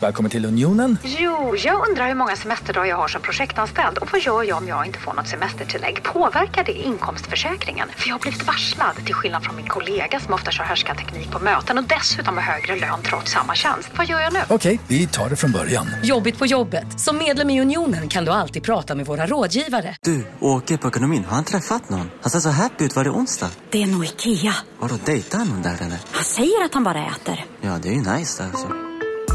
[0.00, 0.98] Välkommen till Unionen.
[1.04, 4.68] Jo, jag undrar hur många semesterdagar jag har som projektanställd och vad gör jag om
[4.68, 6.02] jag inte får något semestertillägg?
[6.02, 7.88] Påverkar det inkomstförsäkringen?
[7.96, 11.38] För jag har blivit varslad, till skillnad från min kollega som ofta kör härskarteknik på
[11.38, 13.90] möten och dessutom har högre lön trots samma tjänst.
[13.96, 14.38] Vad gör jag nu?
[14.48, 15.86] Okej, vi tar det från början.
[16.02, 17.00] Jobbigt på jobbet.
[17.00, 19.96] Som medlem i Unionen kan du alltid prata med våra rådgivare.
[20.00, 21.24] Du, åker på ekonomin.
[21.24, 22.10] Har han träffat någon?
[22.22, 22.96] Han ser så happy ut.
[22.96, 23.50] Var det onsdag?
[23.70, 24.54] Det är nog Ikea.
[24.78, 25.98] Har du dejtat någon där eller?
[26.12, 27.44] Han säger att han bara äter.
[27.60, 28.68] Ja, det är ju nice där alltså.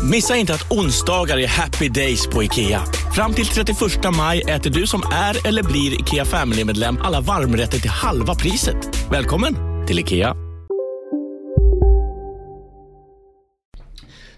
[0.04, 2.82] Missa inte att onsdagar är happy days på IKEA.
[3.16, 3.78] Fram till 31
[4.18, 9.08] maj äter du som är eller blir IKEA Family-medlem alla varmrätter till halva priset.
[9.12, 9.56] Välkommen
[9.88, 10.36] till IKEA.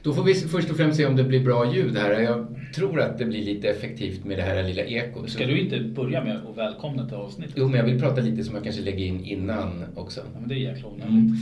[0.04, 2.20] Då får vi först och främst se om det blir bra ljud här.
[2.20, 5.30] Jag tror att det blir lite effektivt med det här lilla ekot.
[5.30, 7.56] Ska du inte börja med att välkomna till avsnittet?
[7.58, 10.20] Jo, men jag vill prata lite som jag kanske lägger in innan också.
[10.34, 11.10] Ja, men det är jäkla onödigt.
[11.10, 11.38] Mm.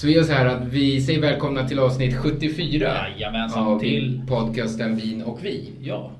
[0.00, 4.22] Så vi gör så här att vi säger välkomna till avsnitt 74 Jajamensan, av till-
[4.28, 5.70] podcasten Vin och vi.
[5.80, 6.10] Ja,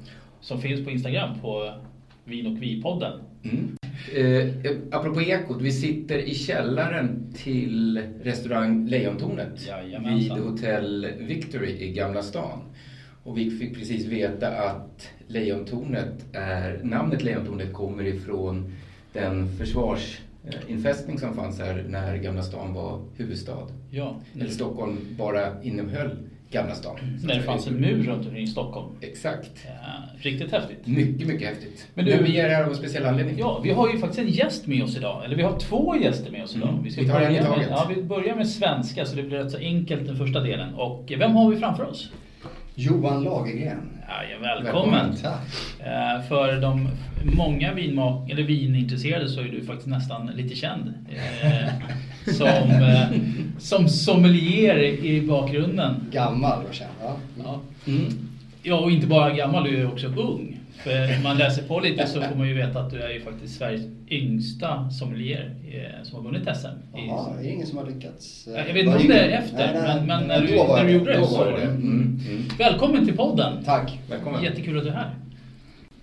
[0.41, 1.75] som finns på Instagram på
[2.25, 3.13] Vin och Vi-podden.
[3.43, 3.77] Mm.
[4.17, 10.37] Eh, apropå ekot, vi sitter i källaren till restaurang Lejontornet Jajamensan.
[10.37, 12.59] vid Hotell Victory i Gamla stan.
[13.25, 18.73] Och vi fick precis veta att Lejontornet är, namnet Lejontornet kommer ifrån
[19.13, 19.57] den
[20.45, 23.67] försvarsinfästning som fanns här när Gamla stan var huvudstad.
[23.91, 26.11] Ja, Eller Stockholm bara innehöll
[26.51, 26.97] Gamla stan.
[27.25, 28.89] När det fanns en mur runt omkring Stockholm.
[29.01, 29.51] Exakt.
[29.67, 29.73] Ja,
[30.19, 30.87] riktigt häftigt.
[30.87, 31.87] Mycket, mycket häftigt.
[31.95, 33.35] Men Men, du- vi är här av en speciell anledning.
[33.39, 35.25] Ja, vi har ju faktiskt en gäst med oss idag.
[35.25, 36.69] Eller vi har två gäster med oss idag.
[36.69, 37.69] Mm, Vi, ska vi tar en i börja med, taget.
[37.71, 40.75] ja, vi börjar med svenska så det blir rätt så enkelt den första delen.
[40.75, 42.11] Och vem har vi framför oss?
[42.75, 44.00] Johan Lagergren.
[44.11, 45.17] Ja, välkommen!
[45.23, 45.41] Tack.
[45.81, 46.89] Eh, För de
[47.37, 50.95] många vinmak eller vinintresserade så är du faktiskt nästan lite känd.
[51.43, 51.69] Eh,
[52.35, 53.07] Som, eh,
[53.59, 55.95] som sommelier i bakgrunden.
[56.13, 56.91] Gammal och känd.
[57.03, 57.17] Ja.
[57.45, 57.61] Ja.
[58.63, 60.50] ja, och inte bara gammal, du är också ung.
[60.85, 63.21] För om man läser på lite så får man ju veta att du är ju
[63.21, 66.67] faktiskt Sveriges yngsta sommelier eh, som har vunnit SM.
[66.95, 68.47] Jaha, det är ingen som har lyckats.
[68.47, 70.47] eh, Ja, Jag vet inte om det är efter, Nej, nej, men, men nej, när,
[70.47, 71.63] du, när du gjorde det så var det det.
[71.63, 72.21] Mm.
[72.29, 72.43] Mm.
[72.59, 73.65] Välkommen till podden!
[73.65, 73.99] Tack.
[74.11, 74.43] Välkommen.
[74.43, 75.15] Jättekul att du är här.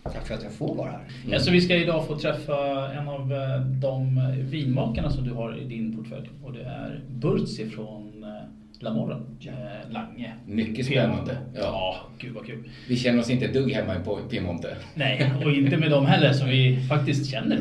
[0.04, 1.00] Tack för att jag får vara här.
[1.30, 5.58] Ja, så vi ska idag få träffa en av eh, de vinmakarna som du har
[5.58, 6.30] i din portfölj.
[6.44, 8.17] Och det är Burtsi från
[8.80, 10.34] Lamorren, eh, Lange.
[10.46, 11.38] Mycket spännande.
[11.56, 11.62] Ja.
[11.62, 12.70] ja, gud vad kul.
[12.88, 14.76] Vi känner oss inte ett dugg hemma på Piemonte.
[14.96, 17.60] Nej, och inte med dem heller som vi faktiskt känner.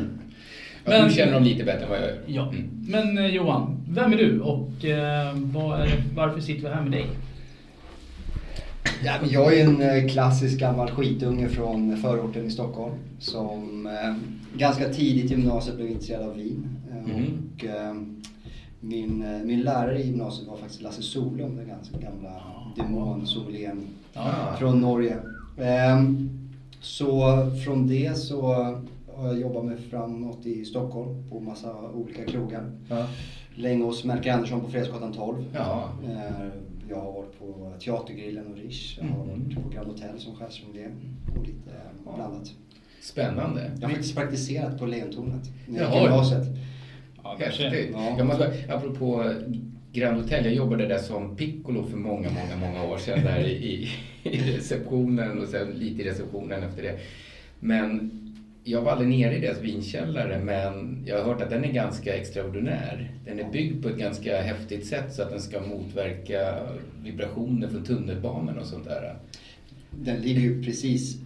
[0.85, 2.17] Men, du känner dem lite bättre än vad jag gör.
[2.27, 2.53] Ja.
[2.87, 6.91] Men eh, Johan, vem är du och eh, vad är, varför sitter vi här med
[6.91, 7.05] dig?
[9.03, 14.15] Ja, men jag är en eh, klassisk gammal skitunge från förorten i Stockholm som eh,
[14.57, 16.67] ganska tidigt i gymnasiet blev intresserad av vin.
[17.05, 17.51] Mhm.
[17.53, 17.65] Och,
[18.79, 22.41] min, eh, min lärare i gymnasiet var faktiskt Lasse Solum, den ganska gamla
[22.75, 23.81] demon-sommelieren
[24.13, 24.55] Ja.
[24.59, 25.17] från Norge.
[25.57, 26.29] Ehm,
[26.81, 27.21] Så
[27.65, 28.41] från det så
[29.15, 32.71] har jag jobbat mig framåt i Stockholm på massa olika krogar.
[32.89, 33.07] Ja.
[33.55, 35.43] Länge hos Melker Andersson på Fredsgatan 12.
[35.53, 35.89] Ja.
[36.05, 36.47] Eh,
[36.89, 38.97] Jag har varit på Teatergrillen och Rish.
[39.01, 39.43] Jag har Mhm.
[39.43, 40.91] varit på Grand Hotel som chefssommelier
[41.35, 41.69] och lite
[42.15, 42.51] blandat.
[43.01, 43.71] Spännande.
[43.81, 45.97] Jag har faktiskt praktiserat på Lejontornet Jaha.
[45.99, 46.47] i gymnasiet.
[47.39, 47.89] Ja, Häftigt.
[47.93, 48.15] Ja.
[48.17, 49.31] Jag måste, bara- apropå
[49.93, 53.89] Grand Hotel, jag jobbade där som piccolo för många, många, många år sedan där i,
[54.23, 56.99] i, receptionen och sen lite i receptionen efter det.
[57.59, 58.11] Men
[58.63, 62.15] jag var aldrig nere i deras vinkällare men jag har hört att den är ganska
[62.15, 63.11] extraordinär.
[63.25, 66.59] Den är byggd på ett ganska häftigt sätt så att den ska motverka
[67.03, 69.15] vibrationer från tunnelbanan och sånt där.
[69.91, 71.17] Den ligger ju precis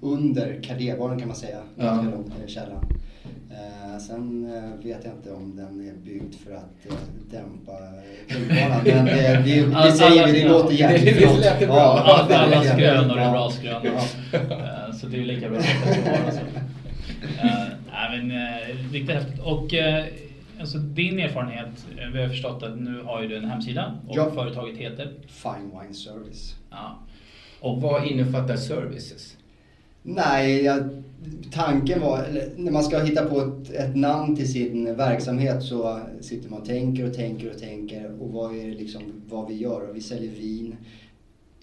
[0.00, 1.58] under kardébaren kan man säga.
[1.76, 2.02] Ja.
[2.14, 2.84] Långt ner i källaren.
[3.54, 6.94] Eh, sen eh, vet jag inte om den är byggd för att eh,
[7.30, 7.72] dämpa
[8.32, 8.80] tunnelbanan.
[8.84, 11.40] Men eh, vi, vi Alla- säger det, alla- låter det- det flott.
[11.40, 11.80] lät bra.
[11.80, 13.90] Alla, det alla lät skrönor är bra skrönor.
[14.32, 14.38] Ja.
[14.40, 16.40] Eh, Så det är lika bra att du har alltså.
[17.42, 18.32] Eh, men
[18.92, 19.40] riktigt häftigt.
[19.40, 20.04] Och eh,
[20.60, 24.30] alltså din erfarenhet, vi har förstått att nu har ju du en hemsida och Ja.
[24.34, 25.12] företaget heter?
[25.28, 26.54] Fine Wine Service.
[26.70, 26.98] Ja.
[27.60, 29.36] Och vad innefattar services?
[30.06, 30.88] Nej, jag,
[31.52, 36.50] tanken var, när man ska hitta på ett, ett namn till sin verksamhet så sitter
[36.50, 39.88] man och tänker och tänker och tänker och vad är liksom vad vi gör?
[39.90, 40.76] Och vi säljer vin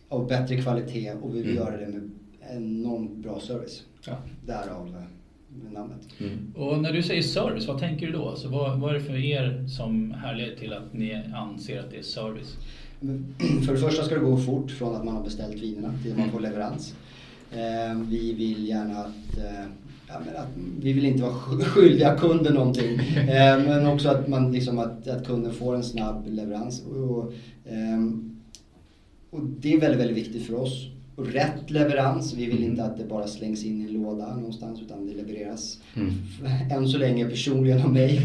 [0.09, 1.63] av bättre kvalitet och vi vill Mm.
[1.63, 2.09] göra det med
[2.51, 3.83] enormt bra service.
[4.05, 4.17] Ja.
[4.45, 6.07] Därav eh, namnet.
[6.19, 6.53] Mm.
[6.55, 8.29] Och när du säger service, vad tänker du då?
[8.29, 11.97] Alltså, vad, vad är det för er som härleder till att ni anser att det
[11.97, 12.57] är service?
[13.65, 16.17] För det första ska det gå fort från att man har beställt vinerna till att
[16.17, 16.95] man får leverans.
[17.51, 19.65] Eh, Vi vill gärna att, eh,
[20.07, 20.47] ja, att
[20.81, 22.99] vi vill inte vara sk- skyldiga kunden någonting.
[23.17, 26.81] Eh, Men också att, man, liksom, att, att kunden får en snabb leverans.
[26.85, 27.33] Och,
[29.29, 30.87] och det är väldigt, väldigt viktigt för oss.
[31.21, 32.33] Och rätt leverans.
[32.33, 35.77] Vi vill inte att det bara slängs in i en låda någonstans utan det levereras
[35.95, 36.11] Mm.
[36.71, 38.21] än så länge personligen av mig.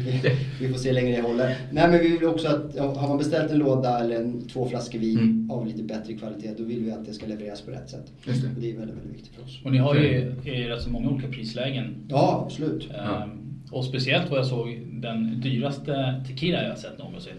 [0.60, 1.56] Vi- får se hur länge det håller.
[1.72, 4.98] Nej men vi vill också att har man beställt en låda eller en, två flaskor
[4.98, 5.50] vin Mm.
[5.50, 8.12] av lite bättre kvalitet då vill vi att det ska levereras på rätt sätt.
[8.26, 8.48] Just det.
[8.48, 9.60] Och det är väldigt, väldigt viktigt för oss.
[9.64, 10.34] Och ni har ju
[10.68, 11.94] rätt så många olika prislägen.
[12.08, 12.88] Ja, absolut.
[12.90, 13.30] Ehm,
[13.70, 17.32] Och speciellt vad jag såg den dyraste tequila jag har sett någonsin.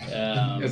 [0.16, 0.62] Ehm,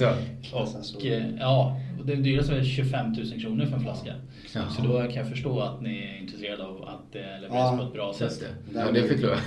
[0.95, 4.15] och eh, ja, den dyraste var 25 000 kronor för en flaska.
[4.55, 4.65] Jaha.
[4.71, 7.85] Så då kan jag förstå att ni är intresserade av att det levereras Ja, på
[7.87, 8.41] ett bra sätt.
[8.41, 8.79] det.
[8.79, 9.41] Ja, det förklarar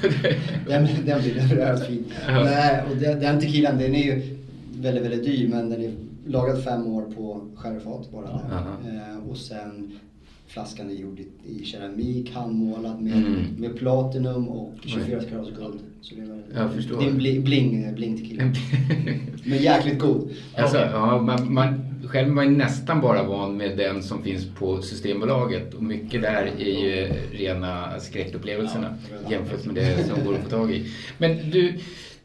[0.67, 2.05] Den, den blir levererad fin.
[2.27, 2.43] Ja.
[2.43, 4.37] Nej, och den, den tequilan den är ju
[4.75, 5.91] väldigt, väldigt dyr men den är
[6.27, 8.27] lagad fem år på sherryfat bara.
[8.27, 8.77] Aha.
[8.87, 9.99] Eh, och sen
[10.47, 11.27] flaskan är gjord i,
[11.61, 13.45] i keramik, handmålad med, Mm.
[13.57, 15.29] med platinum och 24 Oj.
[15.29, 15.79] karats guld.
[16.01, 16.99] Så det är, väldigt- Jag förstår.
[16.99, 18.43] det är en bling, bling, bling tequila.
[19.43, 20.29] Men jäkligt god.
[20.57, 20.89] Alltså, Okej.
[20.93, 25.73] ja, man, man, själv var ju nästan bara van med den som finns på Systembolaget
[25.73, 28.95] och mycket där är ju rena skräckupplevelserna
[29.25, 29.31] Ja.
[29.31, 30.85] jämfört med det som går att få tag i.
[31.17, 31.73] Men du,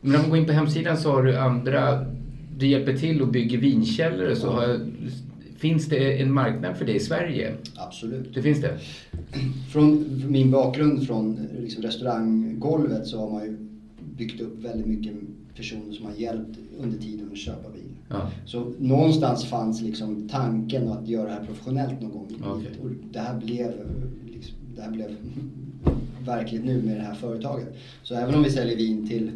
[0.00, 2.04] när man går in på hemsidan så har du andra,
[2.58, 4.80] du hjälper till och bygger vinkällare så har,
[5.58, 7.54] finns det en marknad för det i Sverige?
[7.76, 8.34] Absolut.
[8.34, 8.78] Det finns det?
[9.72, 13.56] Från min bakgrund från liksom restauranggolvet så har man ju
[14.16, 15.12] byggt upp väldigt mycket
[15.56, 17.82] personer som har hjälpt under tiden att köpa vin.
[18.08, 18.30] Ja.
[18.46, 22.58] Så någonstans fanns liksom tanken att göra det här professionellt någon gång.
[22.58, 22.80] livet.
[22.82, 23.72] Och det här blev,
[24.34, 25.10] liksom, det här blev
[26.26, 27.68] verkligt nu med det här företaget.
[28.02, 29.30] Så även om vi säljer vin till,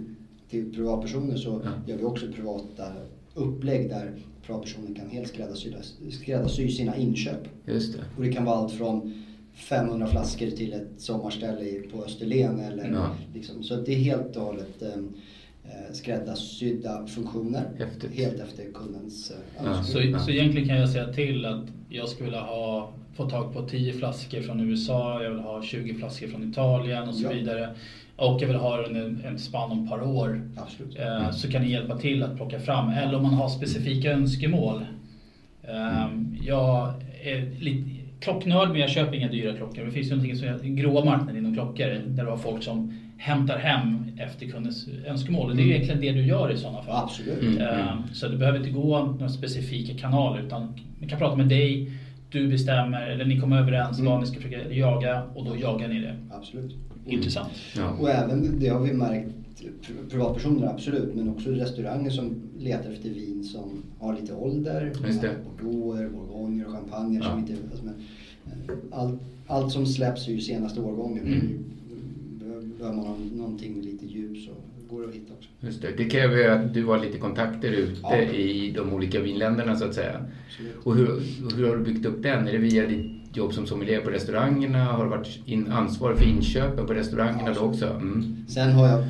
[0.51, 1.71] till privatpersoner så Ja.
[1.93, 2.85] gör vi också privata
[3.35, 4.13] upplägg där
[4.55, 5.73] privatpersoner kan helt skräddarsy,
[6.11, 7.49] skräddarsy sina inköp.
[7.67, 7.99] Just det.
[8.17, 9.25] Och det kan vara allt från
[9.55, 12.61] 500 flaskor till ett sommarställe i- på Österlen.
[12.61, 13.11] Eller Ja.
[13.35, 14.88] liksom, så att det är helt och hållet eh,
[15.64, 17.62] eh, skräddarsydda funktioner.
[17.79, 18.11] Häftigt.
[18.14, 19.82] Helt efter kundens eh, Ja.
[19.82, 23.69] Så, så egentligen kan jag säga till att jag skulle vilja ha, få tag på
[23.69, 27.31] 10 flaskor från USA, jag vill ha 20 flaskor från Italien och så Ja.
[27.32, 27.75] vidare.
[28.21, 30.43] Och jag vill ha det under en spann om ett par år.
[30.57, 30.99] Absolut.
[30.99, 32.89] Eh, Så kan ni hjälpa till att plocka fram.
[32.91, 34.83] Eller om man har specifika önskemål.
[35.63, 36.07] Eh,
[36.43, 36.93] Jag
[37.25, 37.91] är lite
[38.21, 39.85] klocknörd men jag köper inga dyra klockor.
[39.85, 41.87] Det finns ju någonting som heter den gråa marknaden inom klockor.
[42.07, 45.51] Där du har folk som hämtar hem efter kundens önskemål.
[45.51, 47.05] Och det är ju egentligen det du gör i sådana fall.
[47.05, 47.43] Absolut.
[47.43, 47.59] Mm.
[47.59, 51.93] Eh, Så det behöver inte gå några specifika kanaler utan ni kan prata med dig,
[52.31, 54.13] du bestämmer eller ni kommer överens Mm.
[54.13, 56.15] vad ni ska försöka jaga och då jagar ni det.
[56.31, 56.75] Absolut.
[57.06, 57.52] Intressant.
[57.76, 57.91] Ja.
[58.00, 59.29] Och även, det har vi märkt,
[59.61, 64.93] pri- privatpersoner absolut, men också restauranger som letar efter vin som har lite ålder.
[65.06, 65.31] Just det.
[65.61, 67.31] Bordeauxer, bourgogner och champagne Ja.
[67.31, 67.52] som inte...
[67.70, 67.94] Alltså, men,
[68.69, 71.26] eh, allt, allt som släpps är ju senaste årgången.
[71.26, 71.58] Mm.
[72.38, 74.50] Behöver behöver man ha någonting med lite djup så
[74.94, 75.49] går det att hitta också.
[75.61, 75.88] Just det.
[75.97, 78.17] det kräver ju att du har lite kontakter ute Ja.
[78.23, 80.25] i de olika vinländerna så att säga.
[80.49, 80.76] Absolut.
[80.87, 81.06] Och hur,
[81.56, 82.49] hur har du byggt upp den?
[82.49, 84.85] Är det via ditt jobb som sommelier på restaurangerna?
[84.85, 87.87] Har du varit in, ansvarig för inköpen på restaurangerna då också?
[87.87, 88.45] Mm.
[88.49, 89.05] Sen har jag,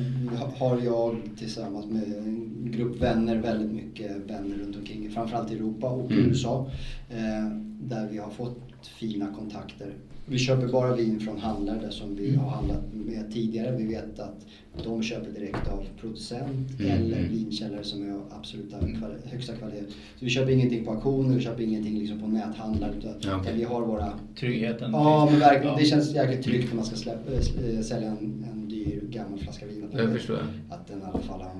[0.57, 5.89] har jag tillsammans med en grupp vänner väldigt mycket vänner runt omkring, framförallt i Europa
[5.89, 6.25] och Mm.
[6.29, 6.69] USA.
[7.09, 7.47] Eh,
[7.81, 8.59] där vi har fått
[8.99, 9.93] fina kontakter.
[10.25, 13.77] Vi köper bara vin från handlare som vi har handlat med tidigare.
[13.77, 14.45] Vi vet att
[14.83, 16.91] de köper direkt av producent Mm.
[16.91, 17.31] eller Mm.
[17.31, 19.83] vinkällare som är av absoluta kvali- högsta kvalitet.
[20.19, 22.91] Så vi köper ingenting på auktioner, vi köper ingenting liksom på näthandlare.
[22.97, 24.91] Utan, utan vi har våra Tryggheten.
[24.91, 25.73] Ja, men verkligen.
[25.73, 25.79] Ja.
[25.79, 29.65] Det känns jäkligt tryggt när man ska släppa, äh, sälja en, en dyr gammal flaska
[29.65, 29.83] vin.
[29.93, 30.39] Att, Jag förstår.
[30.69, 31.51] att den i alla fall har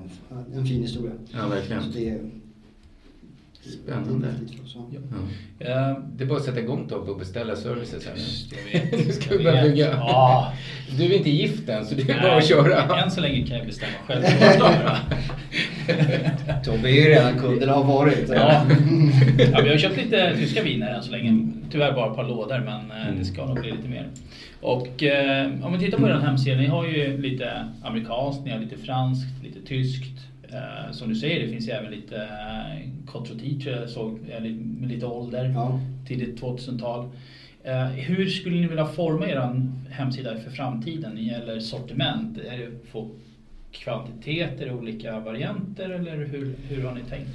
[0.52, 1.12] en, en fin historia.
[1.32, 2.41] Ja, verkligen.
[3.70, 4.28] Spännande.
[4.74, 4.80] Ja.
[4.90, 4.98] Ja.
[5.66, 8.00] Eh, Det är bara att sätta igång Tobbe och beställa service sen.
[8.74, 9.06] Jag vet.
[9.06, 9.90] Nu ska vi börja bygga.
[9.92, 10.52] Ja.
[10.98, 13.02] Du är inte gift än så det är Nej, bara att köra.
[13.02, 14.22] Än så länge kan jag bestämma själv.
[16.64, 18.28] Tobbe är ju redan kund, eller har varit.
[18.28, 18.66] Ja.
[19.52, 21.48] ja, vi har köpt lite tyska viner än så länge.
[21.70, 24.08] Tyvärr bara ett par lådor men eh, det ska nog bli lite mer.
[24.60, 28.58] Och eh, om vi tittar på er hemsida, ni har ju lite amerikanskt, ni har
[28.58, 30.18] lite franskt, lite tyskt.
[30.52, 34.18] Eh, som du säger, det finns ju även lite eh, d'Ivoire, jag såg,
[34.80, 35.52] med lite ålder.
[35.54, 35.80] Ja.
[36.08, 37.08] Tidigt 2000-tal.
[37.64, 42.38] Eh, hur skulle ni vilja forma er hemsida för framtiden när det gäller sortiment?
[42.38, 43.10] Är det på
[43.70, 47.30] kvantiteter, olika varianter eller hur, hur har ni tänkt?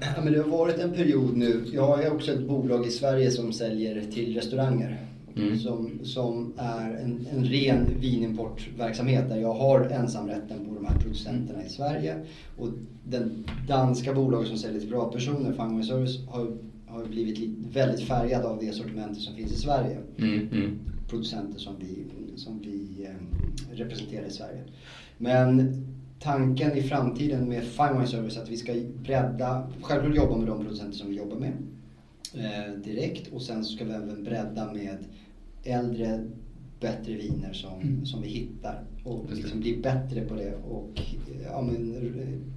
[0.00, 1.64] Ja, men det har varit en period nu.
[1.72, 4.96] Jag har också ett bolag i Sverige som säljer till restauranger.
[5.38, 5.58] Mm.
[5.58, 11.64] Som, som är en, en ren vinimportverksamhet där jag har ensamrätten på de här producenterna
[11.64, 12.16] i Sverige.
[12.56, 12.68] Och
[13.04, 18.58] den danska bolaget som säljer till privatpersoner, Fangway Service, har, har blivit väldigt färgad av
[18.60, 19.98] det sortimentet som finns i Sverige.
[20.18, 20.48] Mm.
[20.52, 20.78] Mm.
[21.08, 22.04] Producenter som vi,
[22.36, 24.62] som vi eh, representerar i Sverige.
[25.18, 25.74] Men
[26.20, 30.46] tanken i framtiden med Fine Wine Service är att vi ska bredda, självklart jobba med
[30.46, 31.52] de producenter som vi jobbar med
[32.34, 34.98] eh, direkt och sen ska vi även bredda med
[35.64, 36.20] äldre
[36.80, 38.06] bättre viner som, mm.
[38.06, 41.00] som vi hittar och liksom bli bättre på det och
[41.44, 41.94] ja, men,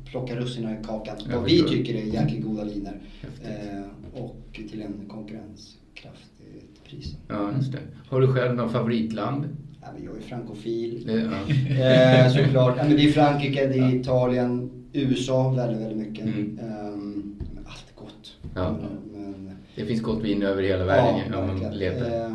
[0.05, 1.17] plocka russinen i kakan.
[1.34, 3.01] Vad vi tycker är jäkligt goda viner
[3.43, 7.15] eh, och till en konkurrenskraftigt pris.
[7.27, 7.79] Ja, just det.
[8.08, 9.46] Har du själv något favoritland?
[9.81, 11.03] Ja, men jag är frankofil.
[11.08, 11.84] Ja.
[12.25, 12.75] eh, såklart.
[12.77, 16.25] Ja, men det är Frankrike, det är Italien, USA väldigt, väldigt mycket.
[16.25, 16.60] Mm.
[16.93, 18.38] Um, allt gott.
[18.55, 18.77] Ja.
[18.81, 22.31] Men, men, det finns gott vin över hela världen ja, om man letar.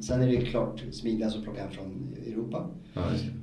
[0.00, 2.70] Sen är det klart smidigast att plocka hem från Europa.
[2.94, 3.02] Ja,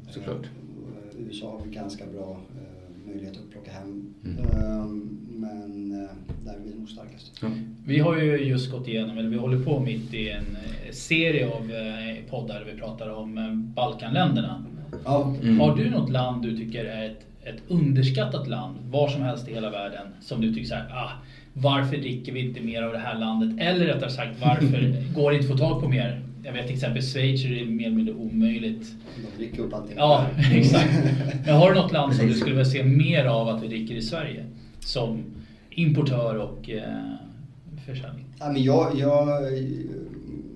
[0.09, 0.43] såklart.
[0.43, 4.13] Uh, USA har vi ganska bra uh, möjlighet att plocka hem.
[4.25, 4.39] Mm.
[4.39, 6.09] Um, men uh,
[6.45, 7.39] där är vi nog starkast.
[7.41, 7.47] Ja.
[7.85, 11.47] Vi har ju just gått igenom, eller vi håller på mitt i en eh, serie
[11.47, 14.65] av eh, poddar där vi pratar om eh, Balkanländerna.
[15.05, 15.35] Ja.
[15.41, 15.59] Mm.
[15.59, 19.53] Har du något land du tycker är ett, ett underskattat land, var som helst i
[19.53, 21.11] hela världen, som du tycker så här, ah,
[21.53, 23.67] varför dricker vi inte mer av det här landet?
[23.67, 26.21] Eller rättare sagt, varför går det inte att få tag på mer?
[26.47, 28.95] Jag vet till exempel Schweiz är det mer eller mindre omöjligt.
[29.15, 29.97] De dricker upp allting.
[29.97, 30.93] Ja, exakt.
[31.45, 33.95] Men har du något land som du skulle vilja se mer av att vi dricker
[33.95, 34.45] i Sverige?
[34.79, 35.23] Som
[35.69, 37.13] importör och eh,
[37.85, 38.25] försäljning?
[38.39, 39.27] Ja, men jag, jag,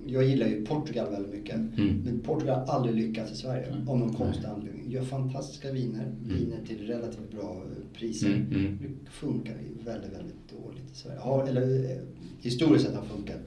[0.06, 1.54] jag gillar ju Portugal väldigt mycket.
[1.54, 2.02] Mm.
[2.04, 3.88] Men Portugal har aldrig lyckats i Sverige mm.
[3.88, 4.90] av någon konstig anledning.
[4.90, 6.38] Gör fantastiska viner, mm.
[6.38, 7.62] viner till relativt bra
[7.98, 8.28] priser.
[8.28, 8.46] Mm.
[8.50, 8.78] mm.
[8.80, 11.18] Det funkar väldigt, väldigt dåligt i Sverige.
[11.18, 11.98] Har, eller eh,
[12.40, 13.40] historiskt sett har funkat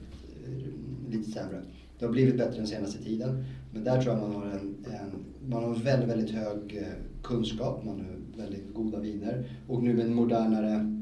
[0.46, 1.62] eh, lite sämre.
[1.98, 3.44] Det har blivit bättre den senaste tiden.
[3.72, 7.84] Men där tror jag man har en, en man har väldigt, väldigt hög eh, kunskap,
[7.84, 9.44] man har väldigt goda viner.
[9.66, 10.92] Och nu med en modernare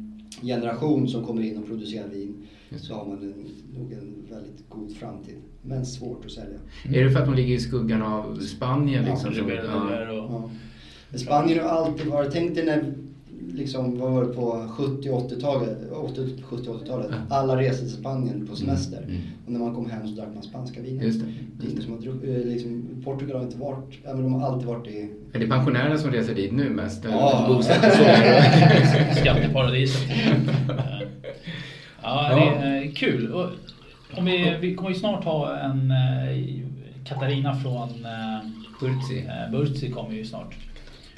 [0.42, 2.46] generation som kommer in och producerar vin
[2.76, 3.46] så har man en,
[3.78, 5.36] nog en väldigt god framtid.
[5.62, 6.58] Men svårt att sälja.
[6.84, 7.00] Mm.
[7.00, 9.04] Är det för att de ligger i skuggan av Spanien?
[9.04, 10.50] Liksom, ja, ja.
[11.12, 11.18] ja.
[11.18, 12.94] Spanien har alltid varit, tänk dig när
[13.54, 15.78] liksom, vad var det på 70 80-talet?
[15.90, 17.10] 70-80-talet.
[17.28, 18.56] Alla reste till Spanien på mm.
[18.56, 19.02] semester.
[19.02, 19.20] Mm.
[19.46, 21.04] Och när man kom hem så drack man spanska viner.
[21.04, 21.26] Just det.
[21.64, 21.82] Just det.
[21.82, 25.10] Som har, eh, liksom, Portugal har inte varit, men de har alltid varit i...
[25.32, 27.04] Är det pensionärerna som reser dit nu mest?
[27.10, 27.62] Ja.
[29.16, 30.10] Skatteparadiset.
[32.02, 33.32] ja, det är kul.
[33.32, 33.46] Och
[34.16, 35.96] om vi, vi kommer ju snart ha en eh,
[37.04, 38.48] Katarina från eh,
[38.80, 39.24] Burtsi.
[39.52, 40.54] Burtsi kommer ju snart.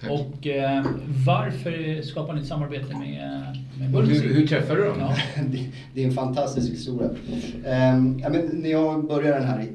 [0.01, 0.11] Tack.
[0.11, 0.87] Och eh,
[1.27, 4.21] varför skapar ni ett samarbete med, med Burtsi?
[4.21, 4.97] Hur, hur träffade du dem?
[5.01, 5.17] Ja.
[5.51, 7.09] det, det, är en fantastisk historia.
[7.09, 9.69] Um, ja, men när jag började den här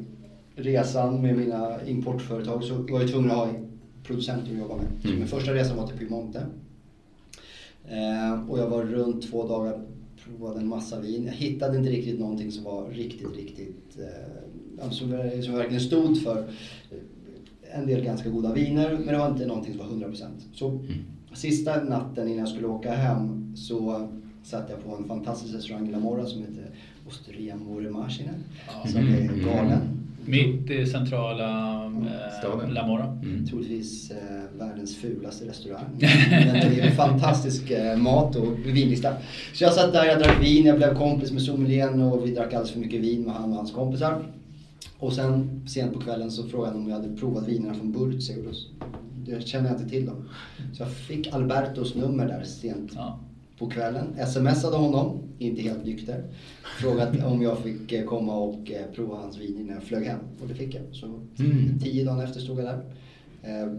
[0.55, 3.49] resan med mina importföretag så var jag tvungen att ha
[4.03, 4.87] producenter att jobba med.
[5.03, 5.19] Mm.
[5.19, 6.45] Min första resa var till Piemonte.
[7.91, 9.81] Uh, och jag var runt två dagar
[10.25, 11.25] provade en massa vin.
[11.25, 16.47] Jag hittade inte riktigt någonting som var riktigt, riktigt uh, som, som verkligen stod för
[17.73, 20.23] en del ganska goda viner men det var inte någonting som var 100%.
[20.53, 20.83] Så mm.
[21.33, 24.09] sista natten innan jag skulle åka hem så
[24.43, 26.65] satt jag på en fantastisk restaurang i La Mora som heter
[27.07, 28.33] Osteria Moremashine.
[28.67, 28.89] Ja.
[28.89, 29.45] Som är mm.
[29.45, 29.97] galen.
[30.25, 31.85] Mitt i centrala
[32.43, 33.05] eh, La Mora.
[33.05, 33.47] Mm.
[33.47, 35.85] Troligtvis eh, världens fulaste restaurang.
[36.29, 39.13] Men det är fantastisk eh, mat och vinlista.
[39.53, 42.53] Så jag satt där, jag drack vin, jag blev kompis med sommelieren och vi drack
[42.53, 44.23] alldeles för mycket vin med han och hans kompisar.
[45.01, 48.09] Och sen sent på kvällen så frågade han om jag hade provat vinerna från och
[48.09, 48.51] då,
[49.25, 50.29] det känner jag inte till dem.
[50.73, 53.19] Så jag fick Albertos nummer där sent ja.
[53.57, 54.05] på kvällen.
[54.27, 56.23] Smsade honom, inte helt nykter.
[56.81, 60.19] Frågade om jag fick eh, komma och eh, prova hans vin innan jag flög hem.
[60.41, 60.83] Och det fick jag.
[60.91, 61.05] Så
[61.39, 61.79] mm.
[61.79, 62.83] tio dagar efter stod jag där.
[63.43, 63.73] Eh,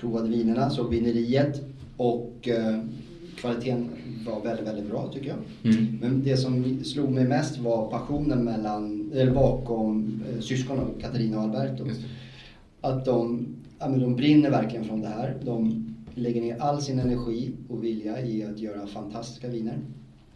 [0.00, 1.62] provade vinerna, såg vineriet
[1.96, 2.80] och eh,
[3.36, 3.88] kvaliteten
[4.28, 5.74] var väldigt, väldigt bra tycker jag.
[5.74, 5.98] Mm.
[6.00, 11.44] Men det som slog mig mest var passionen mellan, eller bakom eh, syskonen Katarina och
[11.44, 11.84] Alberto.
[12.80, 13.46] Att de,
[13.78, 15.36] ja, men de brinner verkligen från det här.
[15.44, 19.78] De lägger ner all sin energi och vilja i att göra fantastiska viner.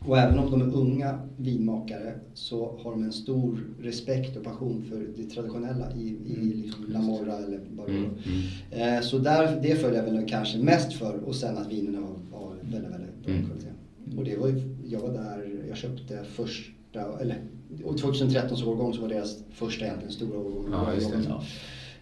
[0.06, 4.84] Och även om de är unga vinmakare så har de en stor respekt och passion
[4.88, 6.62] för det traditionella i, i mm.
[6.62, 7.96] liksom La Morra eller Barolo.
[7.96, 8.10] Mm.
[8.72, 8.96] Mm.
[8.96, 12.40] Eh, så där, det följer jag väl kanske mest för och sen att vinerna var,
[12.40, 13.46] var väldigt, väldigt bra mm.
[13.46, 13.71] kvalitet.
[14.16, 17.36] Och det var ju, jag var där, jag köpte först första, eller
[17.84, 20.68] och 2013 årgång så var deras första egentligen stora årgång.
[20.72, 21.18] Ja, just det.
[21.28, 21.42] Ja.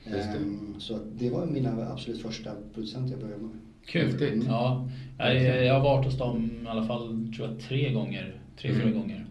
[0.05, 0.39] Just det.
[0.39, 3.51] Ehm, Så det var mina absolut första producenter jag började med.
[3.87, 4.07] Kul.
[4.07, 4.45] Häftigt.
[4.47, 4.89] Ja.
[5.19, 8.35] Jag, jag har varit hos dem i alla fall tror jag, tre gånger.
[8.61, 8.95] Tre, fyra Mm.
[8.99, 9.27] gånger.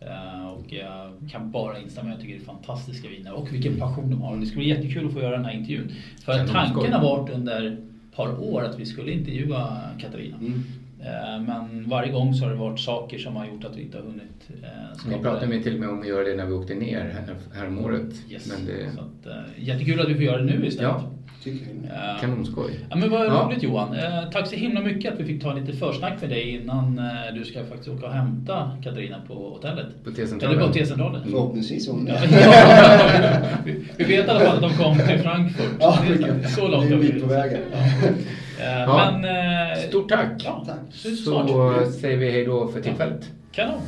[0.00, 2.10] Eh, och jag kan bara instämma.
[2.10, 4.36] Jag tycker det är fantastiska viner och vilken passion de har.
[4.36, 5.92] Det skulle bli jättekul att få göra den här intervjun.
[6.24, 7.78] För tanken har varit under ett
[8.16, 10.36] par år att vi skulle intervjua Katarina.
[10.36, 10.62] Mm.
[11.04, 13.96] Eh, Men varje gång så har det varit saker som har gjort att vi inte
[13.98, 14.68] har hunnit eh,
[14.98, 17.00] skapa Ni pratade med till och med om att göra det när vi åkte ner
[17.00, 18.14] här, häromåret.
[18.30, 18.52] Yes.
[18.52, 20.92] Men det Så att, eh, jättekul att vi får göra det nu istället.
[20.92, 21.10] Ja.
[21.44, 22.20] Tycker jag.
[22.20, 22.70] Kanonskoj.
[22.90, 23.30] Ja, men vad Ja.
[23.46, 23.94] roligt Johan.
[23.96, 27.34] Eh, tack så himla mycket att vi fick ta lite försnack med dig innan eh,
[27.34, 29.86] du ska faktiskt åka och hämta Katarina på hotellet.
[30.04, 30.58] På T-centralen.
[30.58, 31.22] Eller på T-centralen.
[31.30, 33.38] Förhoppningsvis hon Ja, ja.
[33.64, 35.76] vi, vet i alla fall att de kom till Frankfurt.
[35.80, 35.98] Ja,
[36.42, 37.60] Det så långt det är har vi- på vägen.
[37.72, 37.78] Ja.
[37.78, 39.12] Eh, Ja.
[39.20, 39.76] Men...
[39.88, 40.42] Stort tack.
[40.44, 40.76] Ja, Tack.
[40.92, 41.92] Så snart.
[42.00, 43.30] säger vi hej då för tillfället.
[43.52, 43.80] Kanon.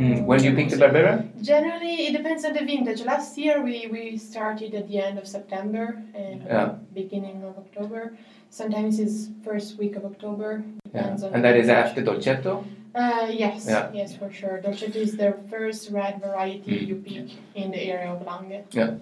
[0.00, 0.24] Mm.
[0.24, 1.14] When do you pick the Barbera?
[1.42, 3.02] Generally, it depends on the vintage.
[3.04, 6.74] Last year we, we started at the end of September and Yeah.
[6.94, 8.16] beginning of October.
[8.48, 10.64] Sometimes it's first week of October.
[10.94, 11.16] Yeah.
[11.34, 12.64] And that is after Dolcetto?
[12.94, 13.90] Uh, yes, Yeah.
[13.92, 14.58] yes, for sure.
[14.64, 16.86] Dolcetto is the first red variety Mm.
[16.88, 18.64] you pick in the area of Langhe.
[18.72, 18.94] Yeah.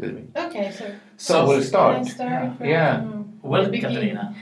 [0.00, 0.28] Good.
[0.36, 0.84] Okay, so
[1.18, 2.06] So we'll can start.
[2.06, 3.04] start from, Yeah.
[3.04, 3.90] uh, Welcome begin?
[3.92, 4.34] Katarina.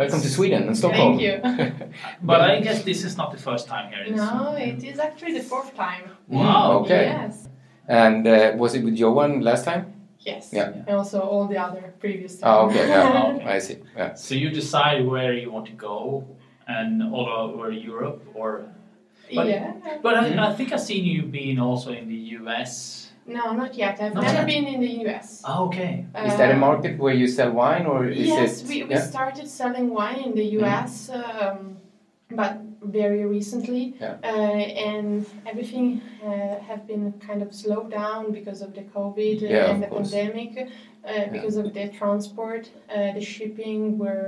[0.00, 1.18] Welcome to Sweden and Stockholm.
[1.18, 1.88] Thank you.
[2.22, 4.16] But I guess this is not the first time here.
[4.16, 6.04] No, it is actually the fourth time.
[6.32, 6.78] Mm, wow.
[6.80, 7.04] Okay.
[7.04, 7.48] Yes.
[7.86, 9.92] And uh, was it with Johan last time?
[10.20, 10.48] Yes.
[10.52, 10.72] Yeah.
[10.88, 12.76] And also all the other previous ah, times.
[12.76, 12.88] Oh, okay.
[12.88, 13.52] Yeah.
[13.56, 13.76] I see.
[13.94, 14.14] Yeah.
[14.14, 16.24] So you decide where you want to go
[16.66, 18.72] and all over Europe or
[19.34, 19.74] But- yeah.
[20.02, 20.48] But I, mm-hmm.
[20.48, 22.99] I think I've seen you being also in the US.
[23.30, 24.00] No, not yet.
[24.02, 24.46] I've Not never yet?
[24.52, 25.42] been in the US.
[25.46, 26.04] Oh, okay.
[26.30, 28.68] Is that a Uh, market where you sell wine or is yes, it?
[28.68, 29.00] we, we yeah?
[29.14, 31.76] started selling wine in the US, um,
[32.40, 34.16] but very recently, Yeah.
[34.24, 35.86] uh, and everything
[36.24, 40.10] uh, have been kind of slowed down because of the COVID Yeah, and the course.
[40.10, 40.52] pandemic,
[41.04, 44.26] uh, because of the transport, uh, the shipping were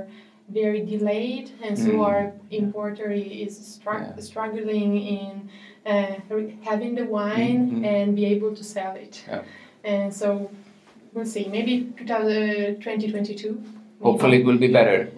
[0.49, 2.05] very delayed, and so Mm.
[2.07, 4.19] our importer is stru- Yeah.
[4.21, 5.49] struggling in
[5.85, 6.15] uh,
[6.63, 7.85] having the wine Mhm.
[7.85, 9.21] and be able to sell it.
[9.27, 9.41] Yeah.
[9.83, 10.49] And so
[11.13, 13.61] we'll see, maybe 2000, 2022.
[14.01, 15.09] Hopefully it will be better.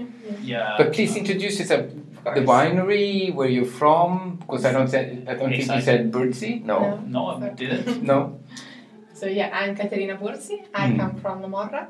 [0.41, 0.73] Yeah.
[0.79, 1.85] But please introduce yourself.
[2.23, 6.65] The winery, where you're from, because I don't say, I don't think you said Burzi.
[6.65, 6.79] No.
[7.05, 7.37] No.
[7.37, 8.01] No, I didn't.
[8.03, 8.39] No.
[9.13, 10.57] So yeah, I'm Katerina Burzi.
[10.73, 10.99] I Mm.
[10.99, 11.87] come from La Morra.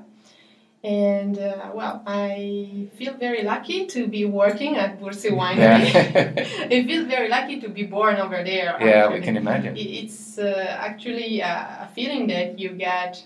[0.85, 5.91] And uh, well, I feel very lucky to be working at Burzi Winery.
[5.93, 6.75] Yeah.
[6.75, 8.77] I feel very lucky to be born over there.
[8.79, 9.75] yeah, we can imagine.
[9.75, 13.25] It's uh, actually a, a feeling that you get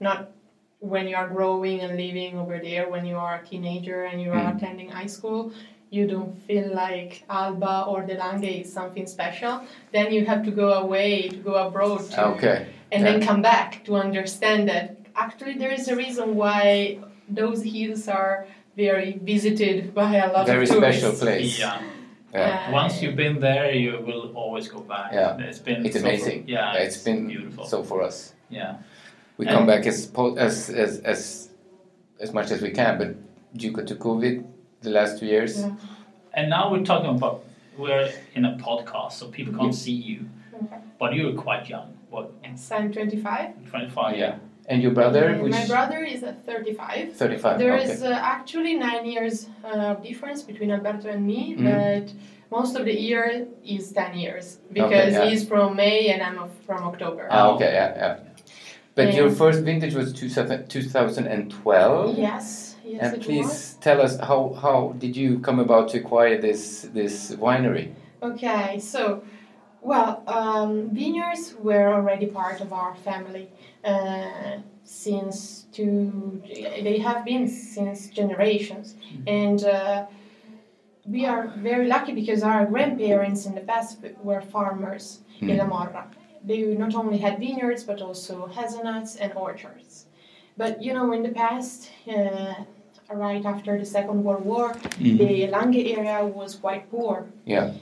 [0.00, 0.30] not
[0.80, 4.30] when you are growing and living over there, when you are a teenager and you
[4.32, 4.56] are Mm.
[4.56, 5.52] attending high school.
[5.90, 9.62] You don't feel like Alba or the Langhe is something special.
[9.92, 12.66] Then you have to go away, to go abroad, to, Okay.
[12.92, 16.98] and then come back to understand that actually there is a reason why
[17.28, 18.46] those hills are
[18.76, 20.80] very visited by a lot Very of tourists.
[20.80, 21.58] Very special place.
[21.58, 21.82] Yeah.
[22.32, 22.70] Yeah.
[22.72, 25.12] Once you've been there, you will always go back.
[25.12, 25.38] Yeah.
[25.38, 26.44] It's been It's so- amazing.
[26.48, 27.64] yeah, it's been beautiful.
[27.64, 28.34] so for us.
[28.50, 28.76] yeah.
[29.38, 31.48] We And- come back as as as as
[32.20, 33.10] as much as we can, but
[33.56, 34.44] due to COVID,
[34.82, 35.60] the last two years.
[35.60, 35.74] Yeah.
[36.36, 37.44] And now we're talking about
[37.78, 40.18] we're in a podcast, so people can't see you,
[40.62, 40.76] Okay.
[41.00, 41.88] but you're quite young.
[42.10, 42.30] What?
[42.44, 43.50] Yes, I'm 25.
[43.70, 44.16] 25.
[44.16, 44.36] Yeah.
[44.66, 47.12] And your brother, And which my brother is at 35.
[47.14, 47.58] 35.
[47.58, 47.84] There okay.
[47.84, 51.64] is uh, actually nine years uh, of difference between Alberto and me, Mhm.
[51.70, 52.12] but
[52.50, 55.24] most of the year is 10 years because yeah.
[55.26, 57.28] he's from May and I'm from October.
[57.30, 58.16] Ah, okay, yeah, yeah.
[58.94, 62.18] But And- your first vintage was 2000, 2012.
[62.18, 63.26] Yes, yes, And it was.
[63.26, 67.88] please tell us how, how did you come about to acquire this this winery?
[68.22, 69.22] Okay, so,
[69.84, 73.48] well, um, vineyards were already part of our family
[73.84, 76.42] uh, since two,
[76.82, 78.94] they have been since generations.
[79.26, 80.06] And uh,
[81.06, 86.06] we are very lucky because our grandparents in the past were farmers in La Morra.
[86.42, 90.06] They not only had vineyards but also hazelnuts and orchards.
[90.56, 92.54] But you know, in the past, uh,
[93.12, 97.26] right after the Second World War, the Langhe area was quite poor.
[97.44, 97.72] Yeah.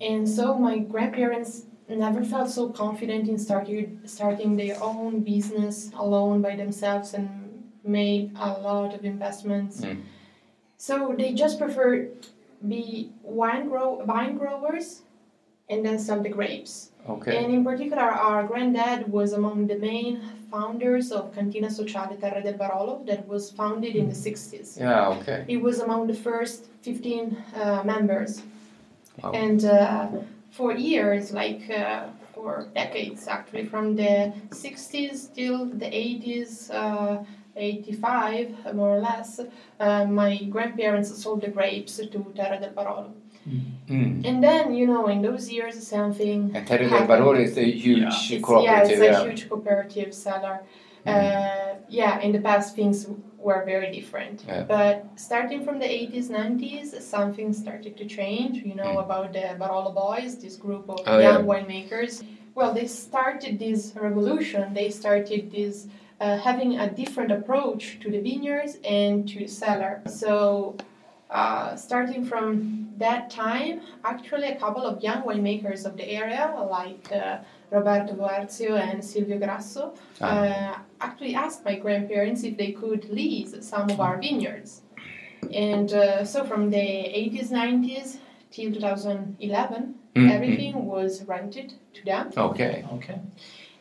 [0.00, 6.42] And so my grandparents never felt so confident in starting starting their own business alone
[6.42, 9.80] by themselves and made a lot of investments.
[9.80, 10.02] Mm.
[10.76, 12.08] So they just prefer
[12.66, 15.02] be wine grow vine growers
[15.68, 16.90] and then sell the grapes.
[17.08, 17.36] Okay.
[17.36, 22.54] And in particular, our granddad was among the main founders of Cantina Sociale Terre del
[22.54, 24.78] Barolo that was founded in the 60s.
[24.78, 25.44] Yeah, okay.
[25.46, 28.42] He was among the first 15 uh, members.
[29.22, 29.32] Wow.
[29.32, 30.08] And uh,
[30.50, 37.24] for years, like uh, for decades actually, from the 60s till the 80s, uh,
[37.56, 39.40] 85 uh, more or less,
[39.80, 43.12] uh, my grandparents sold the grapes to Terre del Barolo.
[43.88, 44.26] Mm.
[44.26, 46.50] And then, you know, in those years, something.
[46.54, 47.08] And Terre del happened.
[47.08, 49.02] Barolo is a huge It's, yeah, cooperative.
[49.02, 50.60] it's a huge cooperative seller.
[51.06, 53.06] Uh, yeah, in the past things
[53.46, 54.36] were very different.
[54.46, 54.64] Yeah.
[54.74, 54.94] But
[55.28, 58.54] starting from the 80s, 90s, something started to change.
[58.70, 61.12] You know about the Barolo Boys, this group of Mm.
[61.12, 61.52] Oh, young yeah.
[61.52, 62.12] winemakers.
[62.58, 64.62] Well, they started this revolution.
[64.80, 65.76] They started this
[66.18, 69.94] uh, having a different approach to the vineyards and to the cellar.
[70.22, 70.74] So,
[71.40, 72.48] uh, starting from
[73.04, 73.74] that time,
[74.12, 76.44] actually, a couple of young winemakers of the area,
[76.78, 77.38] like uh,
[77.76, 79.84] Roberto Voerzio and Silvio Grasso,
[80.20, 84.82] uh, actually asked my grandparents if they could lease some of our vineyards.
[85.52, 88.18] And uh, so, from the 80s, 90s
[88.50, 92.32] till 2011, Mm, everything was rented to them.
[92.34, 92.86] Okay.
[92.94, 93.20] Okay.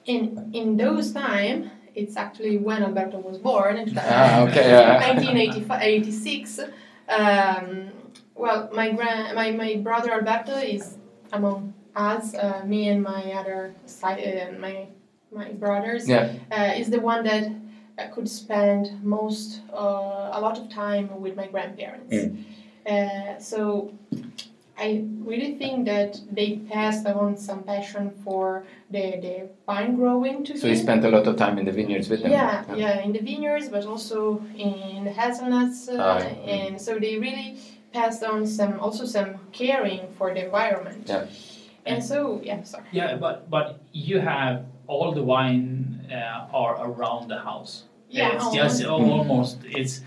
[0.05, 4.99] In in those time, it's actually when Alberto was born in Ah, okay, yeah.
[4.99, 6.59] 1986.
[7.07, 7.89] Um,
[8.35, 10.97] well, my grand, my, my brother Alberto is
[11.31, 12.35] among us.
[12.35, 14.87] Uh, me and my other side, uh, my
[15.35, 16.07] my brothers.
[16.07, 16.33] Yeah.
[16.51, 17.51] Uh, is the one that
[17.97, 22.13] uh, could spend most uh, a lot of time with my grandparents.
[22.13, 22.43] Mm.
[22.85, 23.93] Uh, so
[24.77, 30.57] I really think that they passed on some passion for the, the vine growing to
[30.57, 32.31] So you spent a lot of time in the vineyards with them.
[32.31, 36.53] Yeah, yeah, in the vineyards, but also in the hazelnuts, uh, yeah.
[36.53, 37.57] and so they really
[37.93, 41.05] passed on some, also some caring for the environment.
[41.07, 41.27] Yeah.
[41.85, 42.85] And so, yeah, sorry.
[42.91, 47.83] Yeah, but but you have all the wine uh, are around the house.
[48.09, 49.29] Yeah, it's just almost.
[49.29, 50.01] almost it's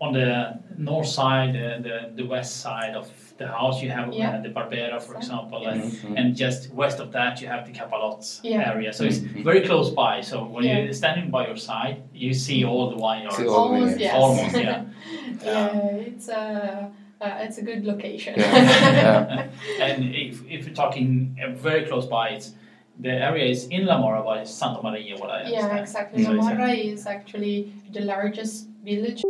[0.00, 3.06] on the north side, uh, the the west side of
[3.38, 3.82] the house.
[3.82, 4.30] You have Yeah.
[4.38, 6.16] uh, the Barbera, for example, and, Mhm.
[6.18, 8.70] and just west of that you have the Capalots Yeah.
[8.72, 8.92] area.
[8.92, 9.44] So it's Mhm.
[9.44, 10.20] very close by.
[10.22, 10.78] So when Yeah.
[10.84, 13.36] you're standing by your side, you see all the vineyards.
[13.36, 14.00] See all Almost, vineyards.
[14.00, 14.14] yes.
[14.14, 14.82] Almost, yeah.
[15.44, 16.90] yeah, it's a,
[17.20, 18.34] uh, it's a good location.
[18.38, 19.46] Yeah.
[19.80, 22.54] And if, if you're talking uh, very close by, it's
[23.02, 25.72] the area is in La Mora, but it's Santa Maria, what I understand.
[25.72, 26.24] Yeah, exactly.
[26.24, 29.22] So it's a- Zamora is actually the largest village.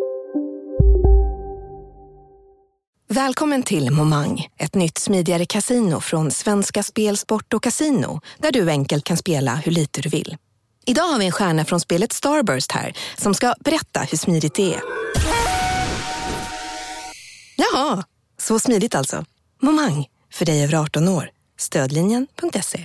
[3.09, 8.71] Välkommen till Momang, ett nytt smidigare casino från Svenska Spel, Sport och Casino där du
[8.71, 10.37] enkelt kan spela hur lite du vill.
[10.87, 14.75] Idag har vi en stjärna från spelet Starburst här som ska berätta hur smidigt det
[14.75, 14.81] är.
[17.57, 18.05] Jaha,
[18.39, 19.25] så smidigt alltså.
[19.63, 21.31] Momang, för dig över 18 år.
[21.59, 22.85] Stödlinjen.se.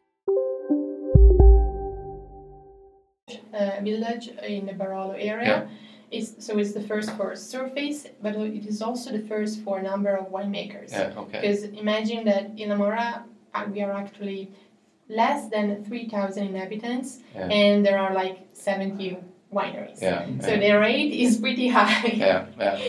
[3.53, 5.67] Uh, village in the Barolo area.
[5.67, 5.67] Yeah.
[6.11, 9.81] It's, so it's the first for surface, but it is also the first for a
[9.83, 10.91] number of winemakers.
[10.91, 11.39] Yeah, okay.
[11.39, 14.51] Because imagine that in Amora uh, we are actually
[15.07, 17.47] less than 3,000 inhabitants, Yeah.
[17.47, 19.17] and there are like 70
[19.53, 20.01] wineries.
[20.01, 20.59] Yeah, So yeah.
[20.73, 22.07] the rate is pretty high.
[22.07, 22.79] Yeah, yeah.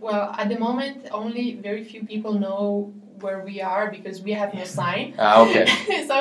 [0.00, 4.52] Well, at the moment, only very few people know where we are because we have
[4.54, 5.14] no sign.
[5.18, 5.66] Ah, okay.
[6.10, 6.16] so,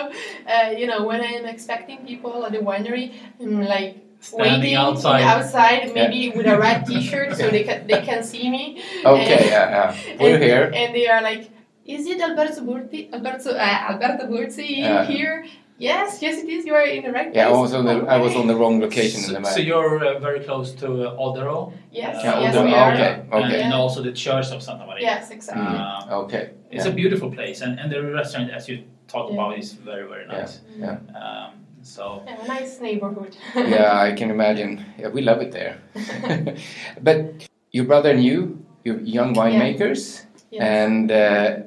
[0.48, 5.24] uh, you know, when I'm expecting people at the winery, I'm like Standing waiting outside.
[5.24, 8.64] outside, maybe with a red T-shirt, so they can they can see me.
[9.04, 10.18] Okay, And- yeah, yeah.
[10.20, 10.66] We're and, here.
[10.82, 11.50] and they are like,
[11.86, 13.10] "Is it Alberto Burzi?
[13.12, 15.06] Alberto uh, Alberto Burzi Yeah.
[15.06, 15.38] here?"
[15.82, 16.62] Yes, yes, it is.
[16.70, 17.62] You are in the right Yeah, I place.
[17.66, 20.20] was on the I was on the wrong location in So, the so you're uh,
[20.28, 21.74] very close to uh, Oddero.
[21.92, 22.94] Yes, Yeah, yes, Oddero, we are.
[22.94, 23.44] okay, okay.
[23.44, 25.02] And, and also the Church of Santa Maria.
[25.10, 25.66] Yes, exactly.
[25.66, 26.44] Mm, okay.
[26.72, 26.92] It's yeah.
[26.92, 29.34] a beautiful place, and, and the restaurant, as you talk Yeah.
[29.36, 30.62] about, is very very nice.
[30.80, 31.52] Yeah, Um,
[31.84, 33.36] so Yeah, a nice neighborhood.
[33.56, 34.86] yeah, I can imagine.
[34.98, 35.76] Yeah, we love it there.
[37.02, 40.26] but your brother and you, you're young winemakers.
[40.52, 40.62] Yes.
[40.64, 41.60] and uh,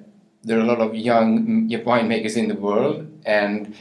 [0.43, 3.75] there are a lot of young winemakers in the world, and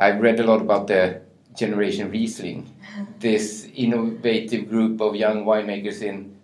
[0.00, 1.20] I've read a lot about the
[1.56, 2.66] Generation Riesling,
[3.20, 6.34] this innovative group of young winemakers in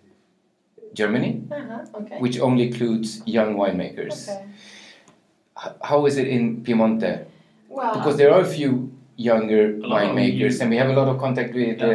[0.93, 2.17] Germany, Uh-huh, okay.
[2.19, 4.29] which only includes young winemakers.
[4.29, 4.45] Okay.
[5.63, 7.25] H- How is it in Piemonte?
[7.69, 11.17] Well, because there are a few younger lot winemakers, and we have a lot of
[11.19, 11.87] contact with uh,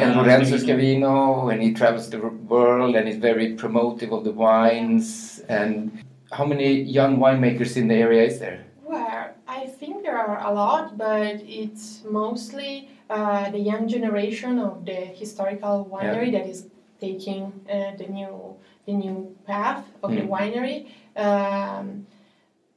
[0.00, 0.62] and Uh, Lorenzo Scavino.
[0.62, 5.40] Scavino, and he travels the world and is very promotive of the wines.
[5.48, 5.90] And
[6.30, 8.60] how many young winemakers in the area is there?
[8.86, 14.84] Well, I think there are a lot, but it's mostly uh, the young generation of
[14.86, 16.68] the historical winery that is
[17.00, 20.28] taking uh, the new the new path of the Mm.
[20.34, 20.78] winery.
[21.16, 22.06] Um,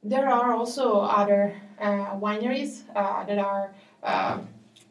[0.02, 4.38] there are also other uh, wineries uh, that are uh,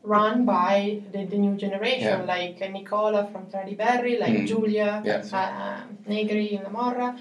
[0.03, 2.33] run by the, the new generation, Yeah.
[2.35, 4.47] like Nicola from Trediberri, like Mm.
[4.47, 5.21] Giulia, Yeah.
[5.39, 7.15] uh, Negri in La Morra.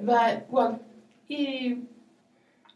[0.00, 0.78] But well,
[1.28, 1.76] he,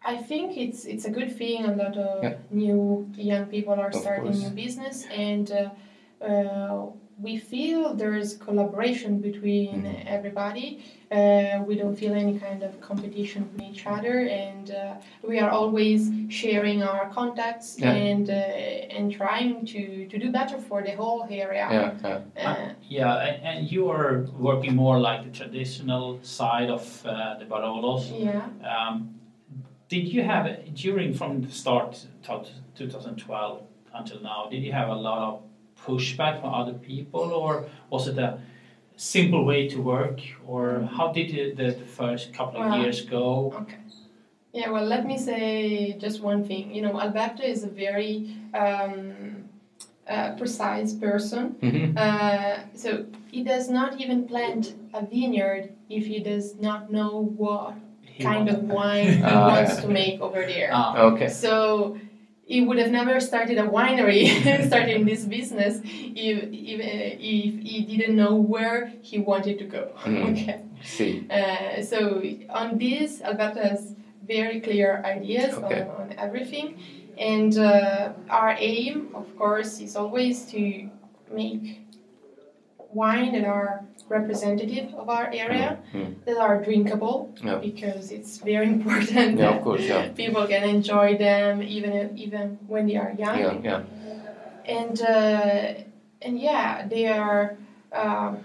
[0.02, 1.64] I think it's it's a good thing.
[1.64, 2.34] A lot of Yeah.
[2.50, 4.40] new young people are Of starting course.
[4.40, 5.70] new business, and uh,
[6.24, 6.86] uh,
[7.22, 10.16] we feel there is collaboration between Mm-hmm.
[10.16, 10.68] everybody.
[11.10, 14.94] Uh, we don't feel any kind of competition with each other, and uh,
[15.30, 17.92] we are always sharing our contacts Yeah.
[18.08, 21.66] and uh, and trying to, to do better for the whole area.
[21.66, 27.44] Uh, Yeah, and, and you are working more like the traditional side of uh, the
[27.44, 28.04] Barolos.
[28.10, 28.46] Yeah.
[28.72, 29.14] Um,
[29.88, 32.44] did you have, during from the start, to
[32.76, 33.62] 2012
[33.94, 35.42] until now, did you have a lot of
[35.86, 38.38] pushback from other people, or was it a
[38.96, 43.00] simple way to work, or how did you, the, the first couple of Well, years
[43.02, 43.52] go?
[43.62, 43.76] Okay.
[44.52, 46.74] Yeah, well, let me say just one thing.
[46.74, 49.44] You know, Alberto is a very um,
[50.08, 51.54] uh, precise person.
[51.62, 51.96] Mhm.
[51.96, 57.74] Uh, so he does not even plant a vineyard if he does not know what
[58.20, 59.80] kind of wine he Ah, wants yeah.
[59.82, 60.70] to make over there.
[60.74, 61.28] Ah, okay.
[61.28, 61.96] So
[62.50, 64.20] he would have never started a winery,
[64.70, 66.36] started in this business, if,
[66.72, 69.82] if, if he didn't know where he wanted to go.
[70.02, 70.20] Mm.
[70.30, 70.60] Okay.
[70.82, 71.28] See.
[71.30, 71.98] Uh, so
[72.60, 73.94] on this, Alberto has
[74.26, 75.82] very clear ideas Okay.
[75.82, 76.68] on, on everything,
[77.18, 80.90] and uh, our aim, of course, is always to
[81.30, 81.82] make
[82.92, 86.14] wine that are representative of our area, Mm.
[86.26, 87.58] that are drinkable, Yeah.
[87.68, 90.08] because it's very important Yeah, of that course, yeah.
[90.22, 93.82] people can enjoy them even if, even when they are young Yeah, yeah.
[94.78, 95.74] and uh,
[96.22, 97.56] and yeah, they are
[97.92, 98.38] um,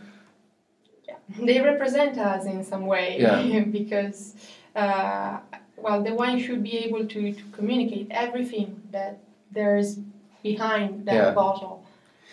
[1.08, 1.16] yeah,
[1.48, 3.64] they represent us in some way Yeah.
[3.80, 4.36] because
[4.76, 5.40] uh,
[5.78, 9.18] well, the wine should be able to, to communicate everything that
[9.52, 10.00] there's
[10.44, 11.32] behind that Yeah.
[11.34, 11.85] bottle.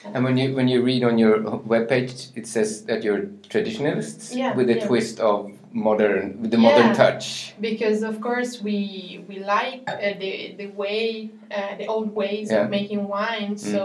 [0.04, 1.38] And when you when you read on your
[1.72, 4.86] webpage, it says that you're traditionalists Yeah, with a yeah.
[4.86, 7.54] twist of modern, with the modern touch.
[7.60, 12.64] because of course we we like uh, the the way uh, the old ways Yeah.
[12.64, 13.58] of making wine Mm.
[13.74, 13.82] so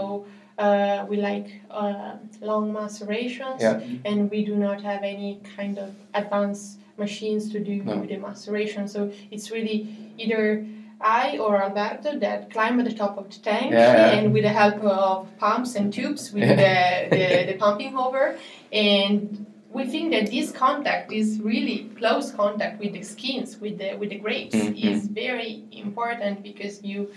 [0.58, 2.16] uh, we like uh,
[2.50, 3.80] long macerations Yeah.
[4.04, 8.04] and we do not have any kind of advanced machines to do No.
[8.04, 9.00] the maceration so
[9.30, 9.78] it's really
[10.18, 10.66] either
[11.00, 13.96] I or Alberto that climb at the top of the tank Yeah.
[13.96, 18.36] and with the help of pumps and tubes with the, the, the pumping over
[18.72, 23.94] and we think that this contact is really close contact with the skins with the
[24.00, 27.10] with the grapes Mm, is very important because you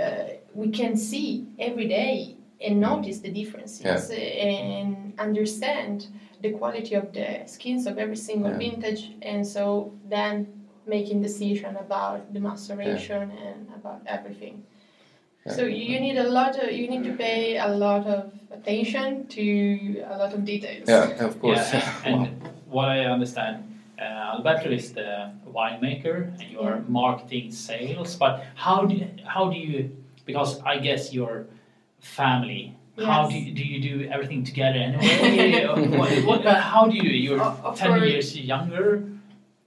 [0.00, 4.16] uh, we can see every day and notice the differences Yeah.
[4.16, 6.06] and understand
[6.42, 8.58] the quality of the skins of every single Yeah.
[8.58, 10.46] vintage and so then
[10.86, 14.62] making decision about the maceration and about everything
[15.54, 20.00] so you need a lot of you need to pay a lot of attention to
[20.10, 21.72] a lot of details Yeah, of course.
[21.72, 22.26] Yeah, and
[22.68, 23.62] what I understand,
[23.98, 24.02] uh,
[24.34, 28.16] Alberto is the winemaker, and you are marketing sales.
[28.16, 29.96] But how do you, how do you?
[30.24, 31.46] Because I guess your
[32.00, 32.74] family.
[32.98, 35.66] How do you, do you do everything together anyway?
[35.98, 37.10] what, what, how do you?
[37.10, 38.10] You're Of- of ten course.
[38.10, 39.04] years younger.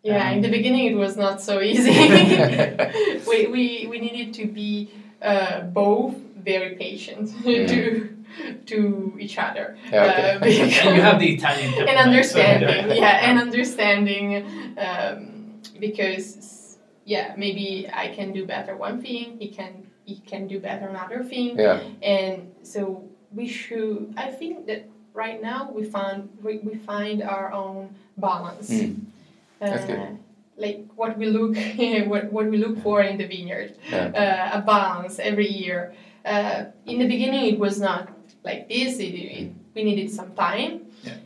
[0.03, 1.91] Yeah, in the beginning it was not so easy.
[3.27, 4.89] we, we, we needed to be
[5.21, 8.15] uh, both very patient to
[8.67, 9.75] to each other.
[9.91, 10.59] Yeah, okay.
[10.61, 14.23] Uh, And you have the Italian and temperament, so- understanding, yeah, and understanding
[14.77, 20.59] um, because yeah, maybe I can do better one thing, he can he can do
[20.59, 21.81] better another thing, Yeah.
[22.01, 24.13] and so we should.
[24.15, 28.69] I think that right now we found we, we find our own balance.
[28.69, 28.95] Mm.
[29.61, 30.15] Uh,
[30.57, 31.55] like what we look
[32.09, 34.51] what, what we look for in the vineyard Yeah.
[34.53, 35.93] uh, a balance every year
[36.25, 38.09] uh, in the beginning it was not
[38.43, 40.81] like this it, it, we needed some time.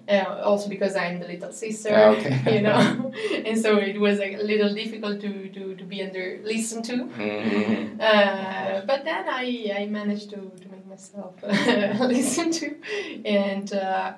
[0.07, 2.55] Uh, also because I'm the little sister, Ah, okay.
[2.55, 3.11] you know,
[3.45, 6.97] and so it was a little difficult to, to, to be under listened to.
[7.05, 7.99] Mhm.
[7.99, 11.33] Uh, but then I, I managed to, to make myself
[11.99, 12.75] listen to,
[13.25, 14.13] and uh,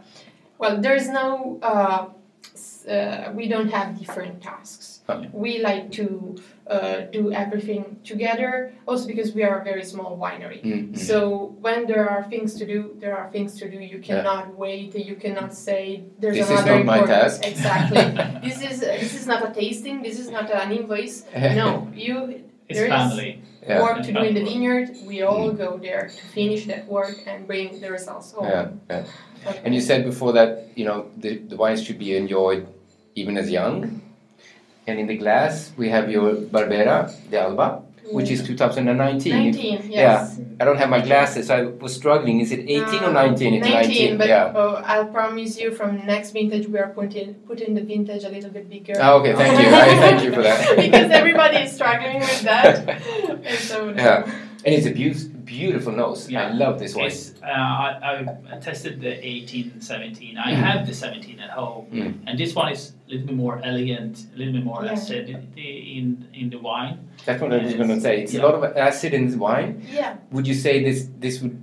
[0.57, 1.59] well, there's no
[2.87, 5.01] uh, we don't have different tasks.
[5.31, 6.35] We like to
[6.67, 10.61] uh, do everything together, also because we are a very small winery.
[10.63, 10.97] Mhm.
[10.97, 13.77] So when there are things to do, there are things to do.
[13.77, 14.09] You Yeah.
[14.09, 14.95] cannot wait.
[14.95, 17.45] You cannot say there's This is another not my task.
[17.45, 18.05] Exactly.
[18.47, 20.01] this is this is not a tasting.
[20.01, 21.17] This is not an invoice.
[21.61, 22.15] No, you.
[22.67, 23.31] It's there is family.
[23.67, 23.81] Yeah.
[23.81, 24.89] Work to do in the vineyard.
[25.05, 28.45] We all go there to finish that work and bring the results home.
[28.49, 29.03] Yeah, yeah.
[29.63, 32.65] And you said before that you know the, the wines should be enjoyed
[33.15, 34.01] even as young.
[34.87, 39.33] And in the glass we have your Barbera d'Alba, which is 2019.
[39.33, 40.39] 19, Yeah, yes.
[40.59, 41.49] I don't have my glasses.
[41.49, 42.39] I was struggling.
[42.39, 43.55] Is it 18 or 19?
[43.55, 44.53] It's 19, but yeah.
[44.55, 48.51] oh, I'll promise you from next vintage we are putting putting the vintage a little
[48.51, 48.93] bit bigger.
[48.99, 49.73] Ah, okay, thank you.
[49.73, 50.75] I thank you for that.
[50.85, 52.87] because everybody is struggling with that.
[53.43, 54.21] and so Yeah,
[54.63, 56.33] and it's a beau- beautiful nose.
[56.33, 57.07] I love this wine.
[57.07, 60.37] It's, uh, I, I tested the 18, 17.
[60.37, 62.13] I have the 17 at home, Mm.
[62.27, 64.93] and this one is a little bit more elegant, a little bit more Yeah.
[64.93, 66.05] acidity in
[66.41, 66.95] in the wine.
[67.25, 68.13] That's what I was going to say.
[68.23, 68.41] It's Yeah.
[68.41, 69.71] a lot of acid in the wine.
[69.99, 70.11] Yeah.
[70.33, 71.57] Would you say this this would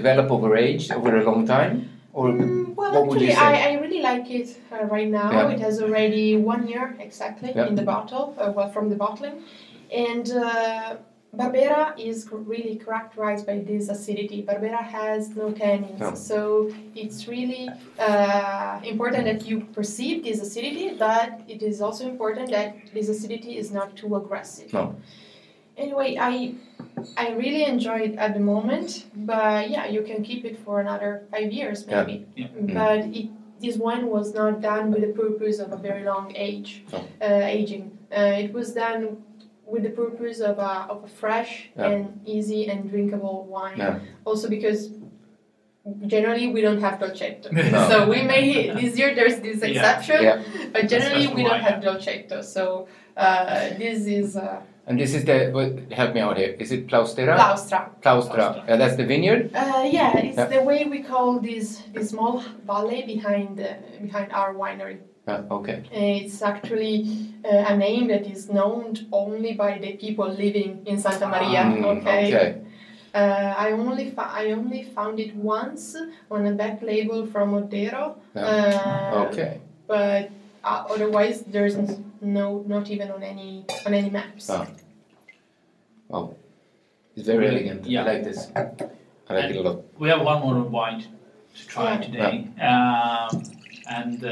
[0.00, 1.74] develop over age, over a long time,
[2.18, 3.52] or Well, what would actually, you say?
[3.66, 5.28] I, I really like it uh, right now.
[5.32, 5.54] Yeah.
[5.54, 7.68] It has already one year exactly Yeah.
[7.70, 9.36] in the bottle, uh, well, from the bottling.
[10.06, 10.96] And uh,
[11.34, 14.42] Barbera is really characterized by this acidity.
[14.42, 16.14] Barbera has no tannins, No.
[16.14, 22.50] so it's really uh, important that you perceive this acidity, but it is also important
[22.52, 24.72] that this acidity is not too aggressive.
[24.72, 24.94] No.
[25.76, 26.54] Anyway, I
[27.18, 31.26] I really enjoy it at the moment, but yeah, you can keep it for another
[31.30, 32.24] five years maybe.
[32.34, 32.46] Yeah.
[32.60, 33.28] But it,
[33.60, 36.98] this wine was not done with the purpose of a very long age No.
[37.20, 37.98] uh, aging.
[38.10, 39.18] Uh, it was done
[39.66, 41.90] with the purpose of a, of a fresh Yeah.
[41.90, 43.78] and easy and drinkable wine.
[43.78, 43.98] Yeah.
[44.24, 44.90] Also because
[46.06, 47.50] generally we don't have dolcetto.
[47.72, 47.88] No.
[47.88, 50.42] so we may this year there's this exception, Yeah.
[50.72, 52.42] but generally we don't wine, have dolcetto.
[52.44, 56.54] So uh, this is uh, And this is the what, help me out here.
[56.62, 57.34] Is it Plaustera?
[57.36, 57.90] Plaustra.
[58.02, 58.64] Plaustra.
[58.68, 59.50] Yeah, that's the vineyard.
[59.54, 60.46] Uh, yeah, it's Yeah.
[60.46, 62.34] the way we call this this small
[62.70, 64.98] valley behind the, behind our winery.
[65.26, 65.82] Yeah, okay.
[65.90, 71.26] It's actually uh, a name that is known only by the people living in Santa
[71.26, 71.64] Maria.
[71.66, 72.26] Mm, okay.
[72.28, 72.62] okay.
[73.12, 75.96] Uh, I only I only found it once
[76.30, 78.14] on a back label from Oddero.
[78.34, 78.44] Yeah.
[78.46, 79.60] Uh, Okay.
[79.88, 80.30] But
[80.62, 81.76] uh, otherwise, there's
[82.20, 84.48] no not even on any on any maps.
[86.08, 86.34] Wow.
[87.16, 87.86] It's very elegant.
[87.86, 88.02] Yeah.
[88.02, 88.50] I like this.
[88.54, 89.82] I like it a lot.
[89.98, 92.00] We have one more wine to try Yeah.
[92.06, 93.42] today, um,
[93.88, 94.22] and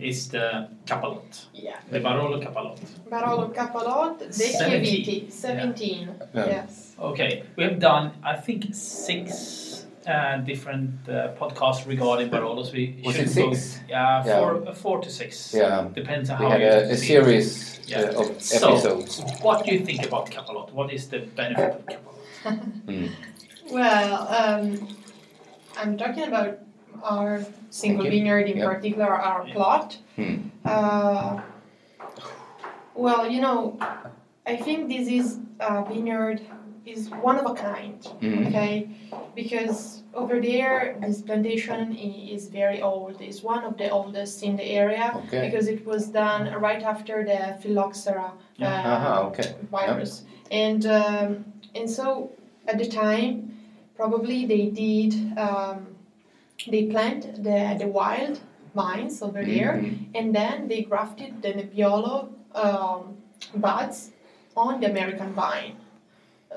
[0.00, 1.76] it's the Capalot, Yeah.
[1.90, 2.78] the Barolo Capalot.
[3.10, 5.04] Barolo Capalot, De Seventeen.
[5.04, 6.08] Chiaviti, 17.
[6.34, 6.46] Yeah.
[6.46, 6.94] Yes.
[6.98, 12.72] Okay, we have done I think six uh, different uh, podcasts regarding Barolos.
[12.72, 13.80] We Was should it go- six?
[13.88, 14.38] Yeah, Yeah.
[14.38, 15.52] four, uh, four to six.
[15.54, 15.88] Yeah.
[15.94, 17.24] depends on We how had you a, a see it.
[17.24, 18.00] series Yeah.
[18.02, 19.22] uh, of So, episodes.
[19.42, 20.72] what do you think about Capalot?
[20.72, 22.16] What is the benefit of Capalot?
[22.88, 23.10] Mm.
[23.70, 24.88] Well, um,
[25.76, 26.58] I'm talking about
[27.02, 28.68] our single vineyard, in Yep.
[28.72, 29.98] particular our plot.
[30.16, 30.36] Hmm.
[30.64, 31.40] Uh,
[32.94, 33.78] well, you know,
[34.46, 36.40] I think this is a vineyard
[36.86, 38.00] is one of a kind.
[38.20, 38.46] Mhm.
[38.48, 38.88] Okay,
[39.34, 43.20] because over there this plantation is very old.
[43.20, 45.48] It's one of the oldest in the area Okay.
[45.48, 49.54] because it was done right after the phylloxera uh, Aha, okay.
[49.70, 52.30] virus, and um, and so
[52.66, 53.54] at the time
[53.96, 55.86] probably they did um,
[56.68, 58.40] they plant the the wild
[58.74, 60.06] vines over there Mhm.
[60.14, 63.16] and then they grafted the Nebbiolo um,
[63.56, 64.10] buds
[64.56, 65.76] on the American vine.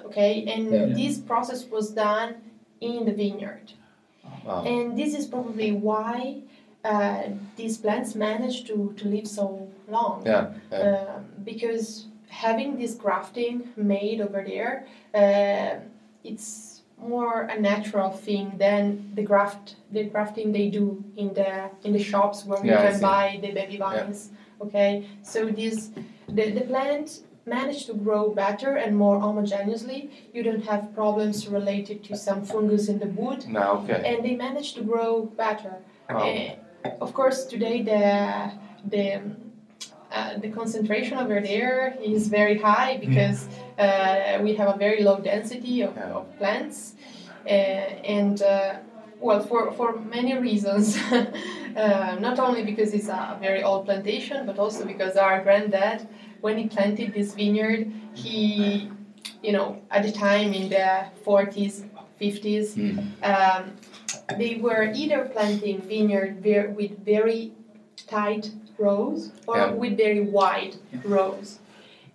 [0.06, 0.86] Okay, and Yeah.
[1.02, 2.36] this process was done
[2.82, 3.74] in the vineyard.
[4.46, 4.64] Wow.
[4.66, 6.42] And this is probably why
[6.86, 7.24] uh,
[7.56, 10.22] these plants managed to, to live so long.
[10.26, 10.48] Yeah.
[10.72, 10.78] yeah.
[10.80, 14.86] Uh, because having this grafting made over there,
[15.16, 15.80] uh,
[16.26, 21.92] it's more a natural thing than the graft the grafting they do in the in
[21.94, 24.30] the shops where you Yeah, can buy the baby vines.
[24.62, 25.90] Okay, so this
[26.30, 30.10] the, the plant managed to grow better and more homogeneously.
[30.34, 34.02] You don't have problems related to some fungus in the wood No, okay.
[34.10, 35.74] and they managed to grow better.
[36.10, 36.24] Wow.
[36.24, 36.56] Eh,
[37.02, 38.52] of course, today the
[38.96, 39.22] the
[40.14, 43.48] uh, the concentration over there is very high because
[43.80, 46.94] uh, we have a very low density of, of plants,
[47.46, 48.76] uh, and uh,
[49.20, 50.98] Well, for, for many reasons.
[51.12, 56.08] uh, not only because it's a very old plantation, but also because our granddad,
[56.42, 58.92] when he planted this vineyard, he,
[59.42, 61.86] you know, at the time in the 40s,
[62.20, 62.76] 50s,
[63.24, 63.72] um,
[64.38, 67.54] they were either planting vineyard ver- with very
[68.08, 68.52] tight
[68.88, 69.72] rows or Yeah.
[69.82, 70.76] with very wide
[71.18, 71.50] rows.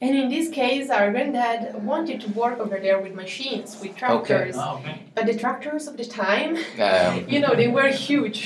[0.00, 1.60] And in this case, our granddad
[1.90, 4.54] wanted to work over there with machines, with tractors.
[4.56, 4.94] Ah, okay.
[5.16, 6.50] But the tractors of the time,
[6.88, 8.40] Um, you know, they were huge.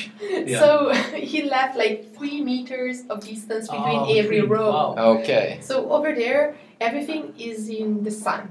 [0.52, 0.60] Yeah.
[0.62, 0.68] So
[1.32, 4.70] he left like three meters of distance between Oh, every three, row.
[4.72, 4.94] wow.
[5.16, 5.46] Okay.
[5.68, 6.44] So over there,
[6.80, 8.42] everything is in the sun.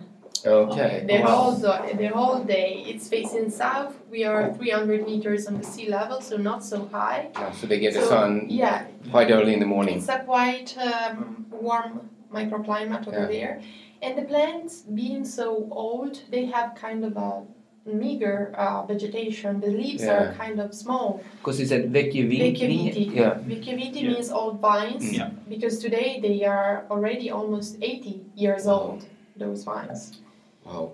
[0.45, 1.03] Okay.
[1.07, 1.27] The Wow.
[1.27, 3.93] whole the whole day, it's facing south.
[4.09, 7.29] We are 300 meters on the sea level, so not so high.
[7.33, 9.97] Yeah, so they get the sun Yeah, quite early in the morning.
[9.97, 13.27] it's a quite um, warm microclimate over Yeah.
[13.27, 13.61] there.
[14.01, 17.43] And the plants, being so old, they have kind of a
[17.85, 19.59] meager uh, vegetation.
[19.59, 20.13] The leaves Yeah.
[20.13, 21.21] are kind of small.
[21.39, 23.35] Because it's at Vecchia Vecchia Yeah.
[23.51, 24.09] Vecchia Yeah.
[24.09, 25.29] means old vines Yeah.
[25.49, 30.19] because today they are already almost 80 years old, those vines.
[30.65, 30.93] Wow.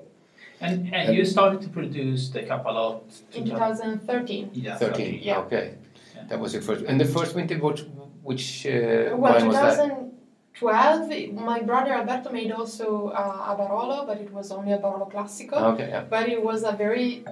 [0.59, 3.01] And, and you started to produce the Capalot
[3.34, 4.49] In 2013.
[4.53, 5.20] Yeah, 13.
[5.22, 5.39] Yeah.
[5.39, 5.76] Okay.
[6.30, 6.86] That was your first.
[6.86, 7.86] And the first winter, which,
[8.24, 9.76] which uh, Well, wine was that?
[10.59, 15.11] 2012, my brother Alberto made also uh, a Barolo, but it was only a Barolo
[15.11, 15.53] Classico.
[15.74, 16.03] Okay, yeah.
[16.09, 17.24] But it was a very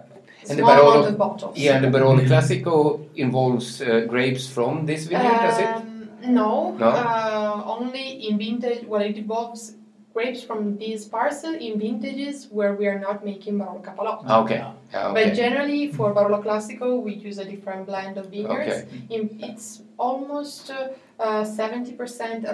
[0.48, 1.58] And the small amount of Barolo, bottles.
[1.58, 5.66] yeah, the Barolo Classico involves uh, grapes from this vineyard, does it?
[5.66, 6.86] Um, no, No?
[6.88, 8.86] Uh, only in vintage.
[8.86, 9.76] Well, it involves
[10.16, 14.24] grapes from this parcel in vintages where we are not making Barolo Capalotto.
[14.44, 14.64] Okay.
[14.94, 18.78] Yeah, But generally, for Barolo Classico, we use a different blend of vineyards.
[18.84, 18.88] Okay.
[19.10, 20.88] In, it's almost uh,
[21.20, 21.98] uh, 70%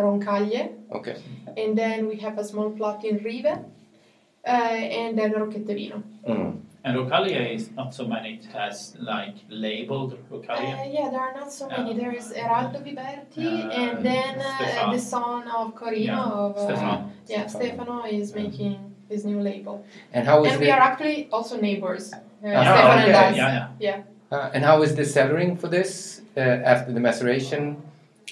[0.05, 1.16] Roncaglie, Okay.
[1.55, 6.01] and then we have a small plot in Rive, uh, and then Rocchettevino.
[6.28, 6.62] Mm.
[6.84, 8.36] And Roncaglie is not so many.
[8.36, 10.73] It has like labeled Roncaglie.
[10.79, 11.93] Uh, yeah, there are not so many.
[11.93, 16.05] There is Eraldo Viberti, Uh, and then uh, the son of Corino.
[16.05, 17.11] Yeah, of, uh, Stefano.
[17.27, 18.77] Yeah, Stefano is making
[19.09, 19.86] his new label.
[20.11, 22.11] And how is and the- we are actually also neighbors.
[22.13, 23.29] Uh, Ah, Stefano and okay.
[23.29, 23.36] us.
[23.36, 24.01] Yeah, yeah.
[24.32, 26.39] Uh, and how is the cellaring for this uh,
[26.73, 27.77] after the maceration?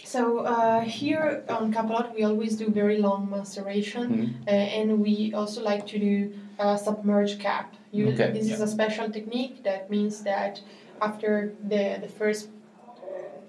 [0.03, 4.27] So uh, here on Capalot, we always do very long maceration, Mhm.
[4.47, 6.15] uh, and we also like to do
[6.57, 7.75] uh, submerged cap.
[7.91, 8.31] You, Okay.
[8.31, 10.61] This is a special technique that means that
[11.01, 12.49] after the, the first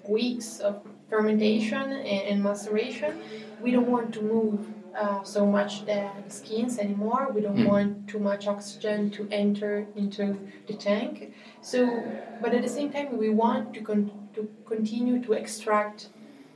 [0.07, 3.21] weeks of fermentation and, and maceration,
[3.61, 4.67] we don't want to move
[4.97, 7.31] uh, so much the, the skins anymore.
[7.33, 7.67] We don't Mm.
[7.67, 10.37] want too much oxygen to enter into
[10.67, 11.33] the tank.
[11.61, 12.03] So,
[12.41, 16.09] but at the same time, we want to, con- to continue to extract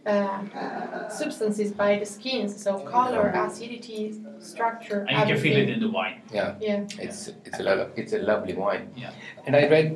[0.06, 2.62] uh, substances by the skins.
[2.62, 5.06] So, color, acidity, structure.
[5.10, 6.22] And you can feel it in the wine.
[6.32, 6.56] Yeah.
[6.60, 6.86] Yeah.
[7.00, 8.90] It's it's a lo- it's a lovely wine.
[8.96, 9.12] Yeah.
[9.46, 9.88] And I read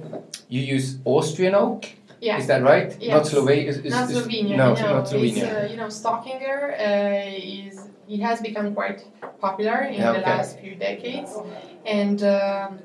[0.47, 1.85] you use Austrian oak.
[2.21, 2.37] Yeah.
[2.37, 2.91] Is that right?
[2.99, 3.13] Yes.
[3.15, 3.67] Not Slovenia.
[3.67, 4.57] Is, is, Not is- Slovenia.
[4.57, 5.43] No, no, not Slovenia.
[5.43, 9.05] It's, uh, you know, Stockinger uh, is it has become quite
[9.39, 10.29] popular in Yeah, the okay.
[10.31, 11.31] last few decades,
[11.85, 12.79] and um,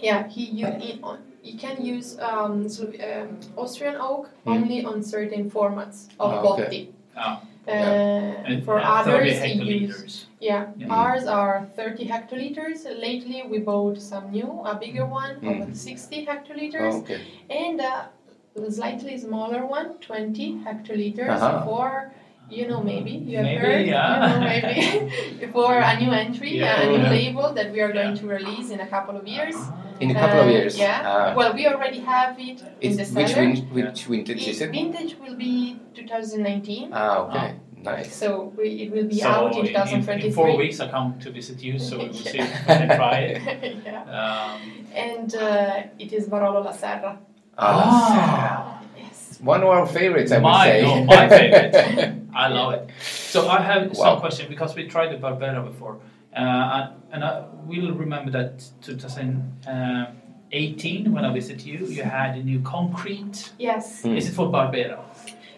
[0.00, 1.02] yeah, he you he,
[1.44, 4.52] you can use um, Slo- um, Austrian oak Hmm.
[4.54, 6.66] only on certain formats of Ah, botti.
[6.66, 6.88] okay.
[7.16, 7.40] Ah.
[7.66, 7.72] Uh,
[8.50, 9.52] And, for uh, 30 others, he
[9.84, 10.66] use yeah.
[10.76, 10.92] Yeah.
[11.00, 12.80] Ours are 30 hectoliters.
[13.06, 15.62] Lately, we bought some new, a bigger one Mm.
[15.68, 17.20] of 60 hectoliters, Oh, okay.
[17.62, 21.64] and a slightly smaller one, 20 hectoliters Uh-huh.
[21.68, 22.12] for.
[22.50, 23.86] You know, maybe you have Maybe, heard.
[23.86, 24.10] yeah.
[24.12, 26.82] You know, maybe for a new entry, Yeah.
[26.82, 27.16] a new Yeah.
[27.18, 29.56] label that we are going to release in a couple of years.
[30.00, 30.76] In a couple of Uh, years?
[30.78, 31.02] Yeah.
[31.04, 31.34] Ah.
[31.36, 33.24] Well, we already have it in It's, the cellar.
[33.26, 34.70] which win, which vintage is It- it?
[34.72, 36.90] Vintage will be 2019.
[36.92, 37.54] Ah, okay.
[37.82, 38.14] Nice.
[38.16, 40.28] So we, it will be So out in in, in, 2023.
[40.28, 42.88] in four weeks I come to visit you, so we will see if we can
[42.96, 43.76] try it.
[43.86, 44.02] yeah.
[44.18, 44.60] Um,
[44.94, 47.18] And uh, it is Barolo La Serra.
[47.58, 48.80] Ah.
[48.98, 49.38] Yes.
[49.42, 50.82] One of our favorites, I would my, say.
[50.82, 51.74] no, my favorite.
[52.34, 52.90] I love it.
[53.32, 54.04] So I have Wow.
[54.04, 55.98] some question because we tried the Barbera before,
[56.34, 62.60] and, and I will remember that 2018 when I visited you, you had a new
[62.60, 63.52] concrete.
[63.58, 64.02] Yes.
[64.02, 64.16] Hmm.
[64.16, 64.98] Is it for Barbera?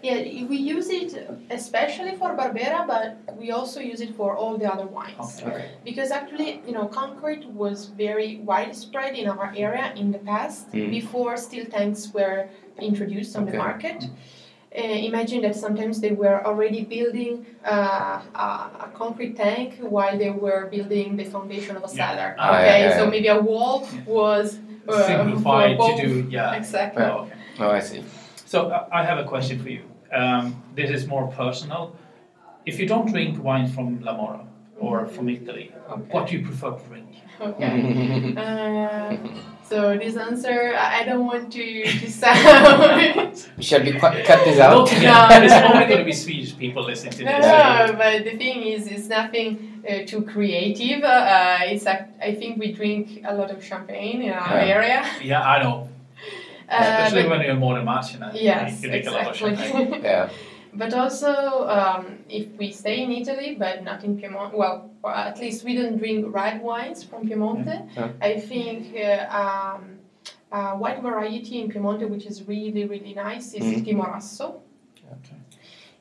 [0.02, 0.16] Yeah,
[0.46, 4.86] we use it especially for Barbera, but we also use it for all the other
[4.86, 5.42] wines.
[5.42, 5.70] Okay.
[5.84, 10.90] Because actually, you know, concrete was very widespread in our area in the past Mm.
[10.90, 12.48] before steel tanks were
[12.78, 13.58] introduced on the Okay.
[13.58, 14.04] market.
[14.76, 18.44] Uh, imagine that sometimes they were already building uh, a,
[18.84, 22.10] a concrete tank while they were building the foundation of a Yeah.
[22.10, 22.36] cellar.
[22.38, 23.10] Ah, okay, yeah, yeah, so yeah.
[23.10, 26.00] maybe a wall was uh, Simplified to both.
[26.00, 26.54] do, yeah.
[26.54, 27.02] Exactly.
[27.02, 27.14] Yeah.
[27.14, 27.34] Oh, okay.
[27.58, 28.04] Oh, I see.
[28.44, 29.84] So uh, I have a question for you.
[30.12, 31.96] Um, this is more personal.
[32.66, 34.44] If you don't drink wine from La Morra
[34.78, 35.72] or from Italy,
[36.10, 37.08] what do you prefer to drink?
[37.40, 38.34] Okay.
[39.66, 43.46] uh, So this answer, I I don't want to, to sound.
[43.60, 44.70] Shall we cu- cut this out?
[44.74, 47.46] Don't forget, there's only going to be Swedish people listening to this.
[47.46, 51.02] no, but the thing is, it's nothing uh, too creative.
[51.04, 54.74] Uh, it's a, I think we drink a lot of champagne in our Yeah.
[54.76, 55.00] area.
[55.22, 55.88] Yeah, I know.
[56.68, 59.36] Uh, Especially when you're more than much, you know, Yes, you drink a lot of
[59.36, 60.02] champagne.
[60.02, 60.28] yeah.
[60.76, 65.64] But also, um, if we stay in Italy, but not in Piedmont, well, at least
[65.64, 67.88] we don't drink red wines from Piemonte.
[67.96, 68.08] Yeah.
[68.20, 69.98] I think uh, um,
[70.52, 73.84] a white variety in Piemonte, which is really, really nice, is Mhm.
[73.86, 74.60] Timorasso.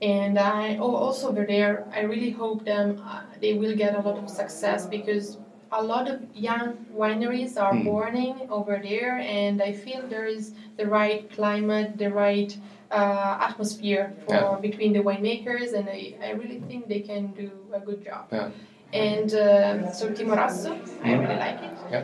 [0.02, 4.02] And I oh, also over there, I really hope them uh, they will get a
[4.02, 5.38] lot of success because
[5.72, 7.86] a lot of young wineries are Mm.
[7.86, 12.52] borning over there, and I feel there is the right climate, the right
[12.92, 14.58] uh, atmosphere for Yeah.
[14.62, 18.26] between the winemakers, and I, I really think they can do a good job.
[18.32, 18.50] Yeah.
[18.94, 20.72] And um, so Timorasso,
[21.04, 21.20] I Mm.
[21.22, 21.78] really like it.
[21.92, 22.04] Yeah.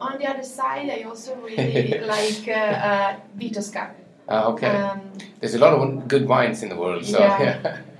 [0.00, 3.90] On the other side, I also really like uh, uh, Vitovska.
[4.28, 4.76] Ah, okay.
[4.76, 5.00] Um,
[5.40, 7.76] There's a lot of good wines in the world, so Yeah.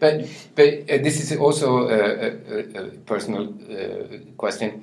[0.00, 4.82] But but uh, this is also a, a, a, a personal uh, question.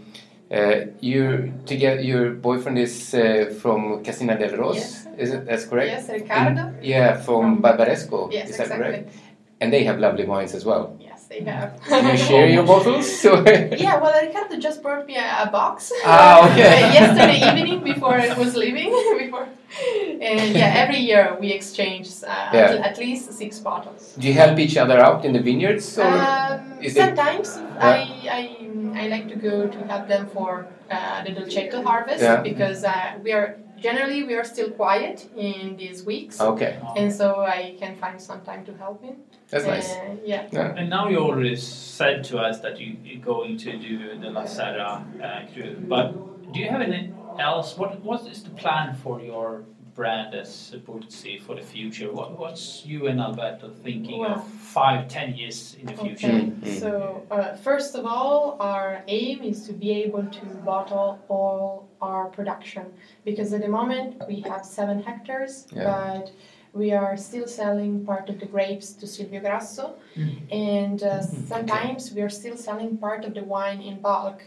[0.52, 5.08] Uh, you together, your boyfriend is uh, from Cascina delle Rose, Yes.
[5.18, 5.46] is it?
[5.46, 5.88] That's correct.
[5.92, 6.62] Yes, Ricardo.
[6.62, 8.30] And- yeah, from Barbaresco.
[8.32, 8.86] Yes, is that exactly.
[8.86, 9.16] correct?
[9.62, 10.98] And they have lovely wines as well.
[11.00, 11.80] Yes, they have.
[11.90, 13.08] Do you share your bottles?
[13.24, 16.84] Yeah, well, Ricardo just brought me a, a box Ah, okay.
[16.84, 18.90] uh, yesterday evening before I was leaving.
[19.20, 19.48] before,
[20.20, 22.82] and yeah, every year we exchange uh, Yeah.
[22.84, 24.16] at, least six bottles.
[24.20, 25.98] Do you help each other out in the vineyards?
[25.98, 27.96] Or Um, is it- sometimes I,
[28.40, 28.61] I
[28.96, 32.42] I like to go to help them for uh, the dolcetto harvest Yeah.
[32.42, 36.40] because uh, we are generally we are still quiet in these weeks.
[36.40, 36.80] Okay.
[36.96, 39.16] And so I can find some time to help him.
[39.50, 39.92] That's nice.
[39.92, 40.48] Uh, yeah.
[40.78, 44.46] And now you already said to us that you, you're going to do the La
[44.46, 46.14] Serra uh, crew, but
[46.54, 47.78] do you have anything else?
[47.78, 49.64] What What is the plan for your
[50.02, 52.10] brand as Burzi for the future?
[52.12, 54.44] What, what's you and Alberto thinking Well- of
[54.80, 56.36] five, ten years in the future?
[56.38, 56.92] Okay, so
[57.30, 58.90] uh, first of all, our
[59.20, 62.86] aim is to be able to bottle all our production
[63.28, 65.84] because at the moment we have seven hectares, Yeah.
[65.92, 66.26] but
[66.82, 69.86] we are still selling part of the grapes to Silvio Grasso,
[70.72, 71.22] and uh,
[71.54, 74.40] sometimes we are still selling part of the wine in bulk,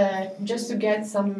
[0.00, 1.32] uh, just to get some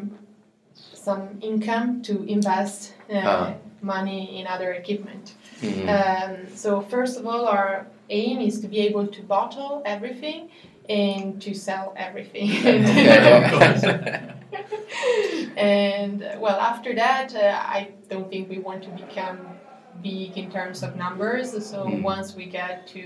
[0.98, 3.54] some income to invest uh, Ah.
[3.80, 5.34] money in other equipment.
[5.62, 5.86] Mhm.
[5.88, 10.48] Um, so first of all, our aim is to be able to bottle everything
[10.88, 12.48] and to sell everything.
[15.56, 17.40] And well, after that, uh,
[17.78, 19.38] I don't think we want to become
[20.02, 21.50] big in terms of numbers.
[21.70, 22.02] So Mm.
[22.02, 23.02] once we get to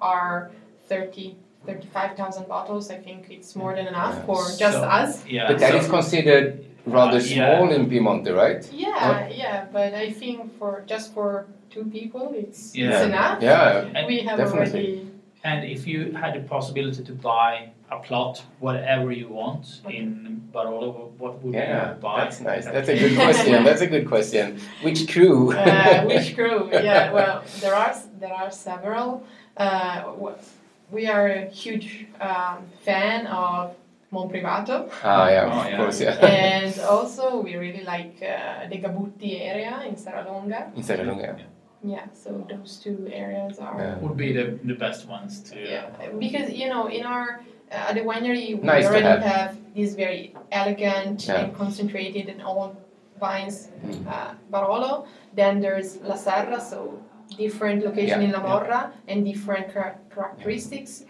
[0.00, 0.50] our
[0.88, 1.36] 30,
[1.66, 5.24] 35,000 bottles, I think it's more than enough for just So- us.
[5.26, 7.58] Yeah, but that is so- considered rather Uh, yeah.
[7.58, 8.62] small in Piemonte, right?
[8.72, 12.90] Yeah, yeah, but I think for just for two people, it's, Yeah.
[12.90, 13.42] it's enough.
[13.42, 14.80] Yeah, we have definitely.
[14.80, 15.10] already.
[15.44, 21.10] And if you had the possibility to buy a plot, whatever you want in Barolo,
[21.18, 22.20] what would Yeah, you buy?
[22.24, 22.64] that's nice.
[22.66, 23.64] That's a good question.
[23.64, 24.58] That's a good question.
[24.82, 25.52] Which crew?
[25.52, 26.68] uh, which crew?
[26.72, 29.22] Yeah, well, there are there are several.
[29.56, 30.38] Uh, wh-
[30.90, 33.74] we are a huge um, fan of
[34.12, 34.90] Monprivato.
[35.04, 35.76] Ah, yeah, Oh, of yeah.
[35.76, 36.26] course, yeah.
[36.26, 40.74] and also, we really like uh, the Gabutti area in Serralunga.
[40.74, 41.36] In Serralunga.
[41.38, 41.44] Yeah,
[41.84, 43.98] Yeah, so those two areas are.
[44.00, 45.60] Would be the, the best ones to.
[45.60, 49.56] Yeah, because you know, in our uh, at the winery, we Nice already have.
[49.76, 51.40] this very elegant Yeah.
[51.40, 52.76] and concentrated and old
[53.20, 54.06] vines Mm.
[54.08, 55.06] uh, Barolo.
[55.34, 56.98] Then there's La Serra, so
[57.36, 61.04] different location Yeah, in La Morra and different char- characteristics.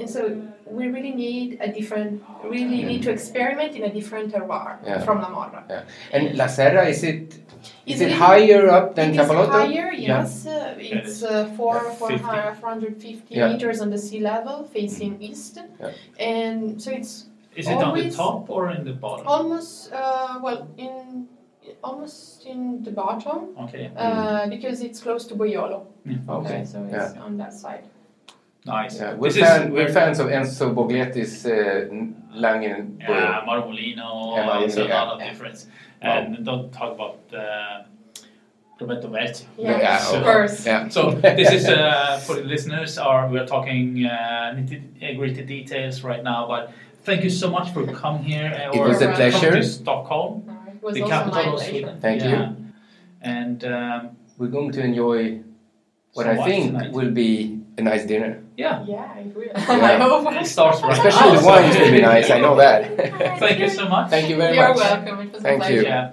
[0.00, 4.78] And so we really need a different, really need to experiment in a different terroir
[4.86, 5.00] Yeah.
[5.00, 5.64] from La Morra.
[5.68, 5.82] Yeah.
[6.12, 7.34] And La Serra, is it
[7.84, 9.50] is It's it really- higher up than It is Capolotto?
[9.50, 10.20] higher, Yeah.
[10.22, 10.46] yes.
[10.46, 12.18] Uh, it's uh, four, Yeah, 50.
[12.18, 13.48] 400, 450 Yeah.
[13.48, 15.58] meters on the sea level, facing east.
[15.80, 15.90] Yeah.
[16.20, 19.26] And so it's Is it on the top or in the bottom?
[19.26, 21.26] Almost, uh, well, in
[21.82, 23.38] almost in the bottom.
[23.64, 23.90] Okay.
[23.96, 25.86] Uh, because it's close to Boiolo.
[26.28, 26.64] Okay.
[26.64, 27.22] so it's Yeah.
[27.26, 27.84] on that side.
[28.66, 28.96] Nice.
[29.00, 31.88] Yeah, we're, fan, we're fans of Enzo Boglietti's uh,
[32.34, 32.98] Langen.
[33.00, 35.02] Yeah, Marmolino, Yeah, it's a yeah.
[35.02, 35.66] lot of difference.
[36.02, 37.82] And don't talk about uh,
[38.80, 39.46] Roberto Voerzio.
[39.56, 40.66] Yeah, Yeah, so, of course.
[40.66, 40.88] Yeah.
[40.88, 42.98] So this is uh, for the listeners.
[42.98, 46.72] Are we're talking uh, nitty gritty details right now, but
[47.04, 48.48] thank you so much for coming here.
[48.54, 49.52] Uh, It was a pleasure.
[49.52, 50.52] to Stockholm, It
[50.82, 51.70] was the also capital my of pleasure.
[51.70, 52.00] Sweden.
[52.00, 52.30] Thank Yeah.
[52.50, 52.56] you.
[53.20, 54.00] And um,
[54.38, 55.40] We're going to enjoy
[56.14, 56.92] what So I think tonight.
[56.92, 58.42] will be a nice dinner.
[58.56, 58.84] Yeah.
[58.86, 59.44] Yeah, it will.
[59.54, 59.58] Yeah.
[59.68, 60.32] I hope.
[60.34, 62.80] It starts right Especially the now, so- wines will be nice, I know that.
[63.38, 64.10] Thank you so much.
[64.10, 64.66] Thank you very much.
[64.66, 65.20] You're welcome.
[65.26, 65.80] It was a Thank you.
[65.82, 65.82] pleasure.
[65.82, 66.12] Yeah.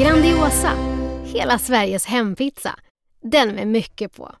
[0.00, 0.72] Grandiosa,
[1.24, 2.74] hela Sveriges hempizza.
[3.32, 4.34] Den med mycket på.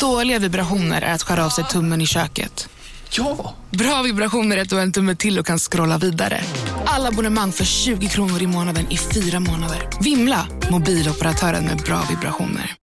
[0.00, 2.68] Dåliga vibrationer är att skära av sig tummen i köket.
[3.10, 3.54] Ja!
[3.70, 6.40] Bra vibrationer är att du har en tumme till och kan scrolla vidare.
[6.86, 9.90] Alla abonnemang för 20 kronor i månaden i fyra månader.
[10.00, 10.46] Vimla!
[10.70, 12.74] Mobiloperatören med bra vibrationer.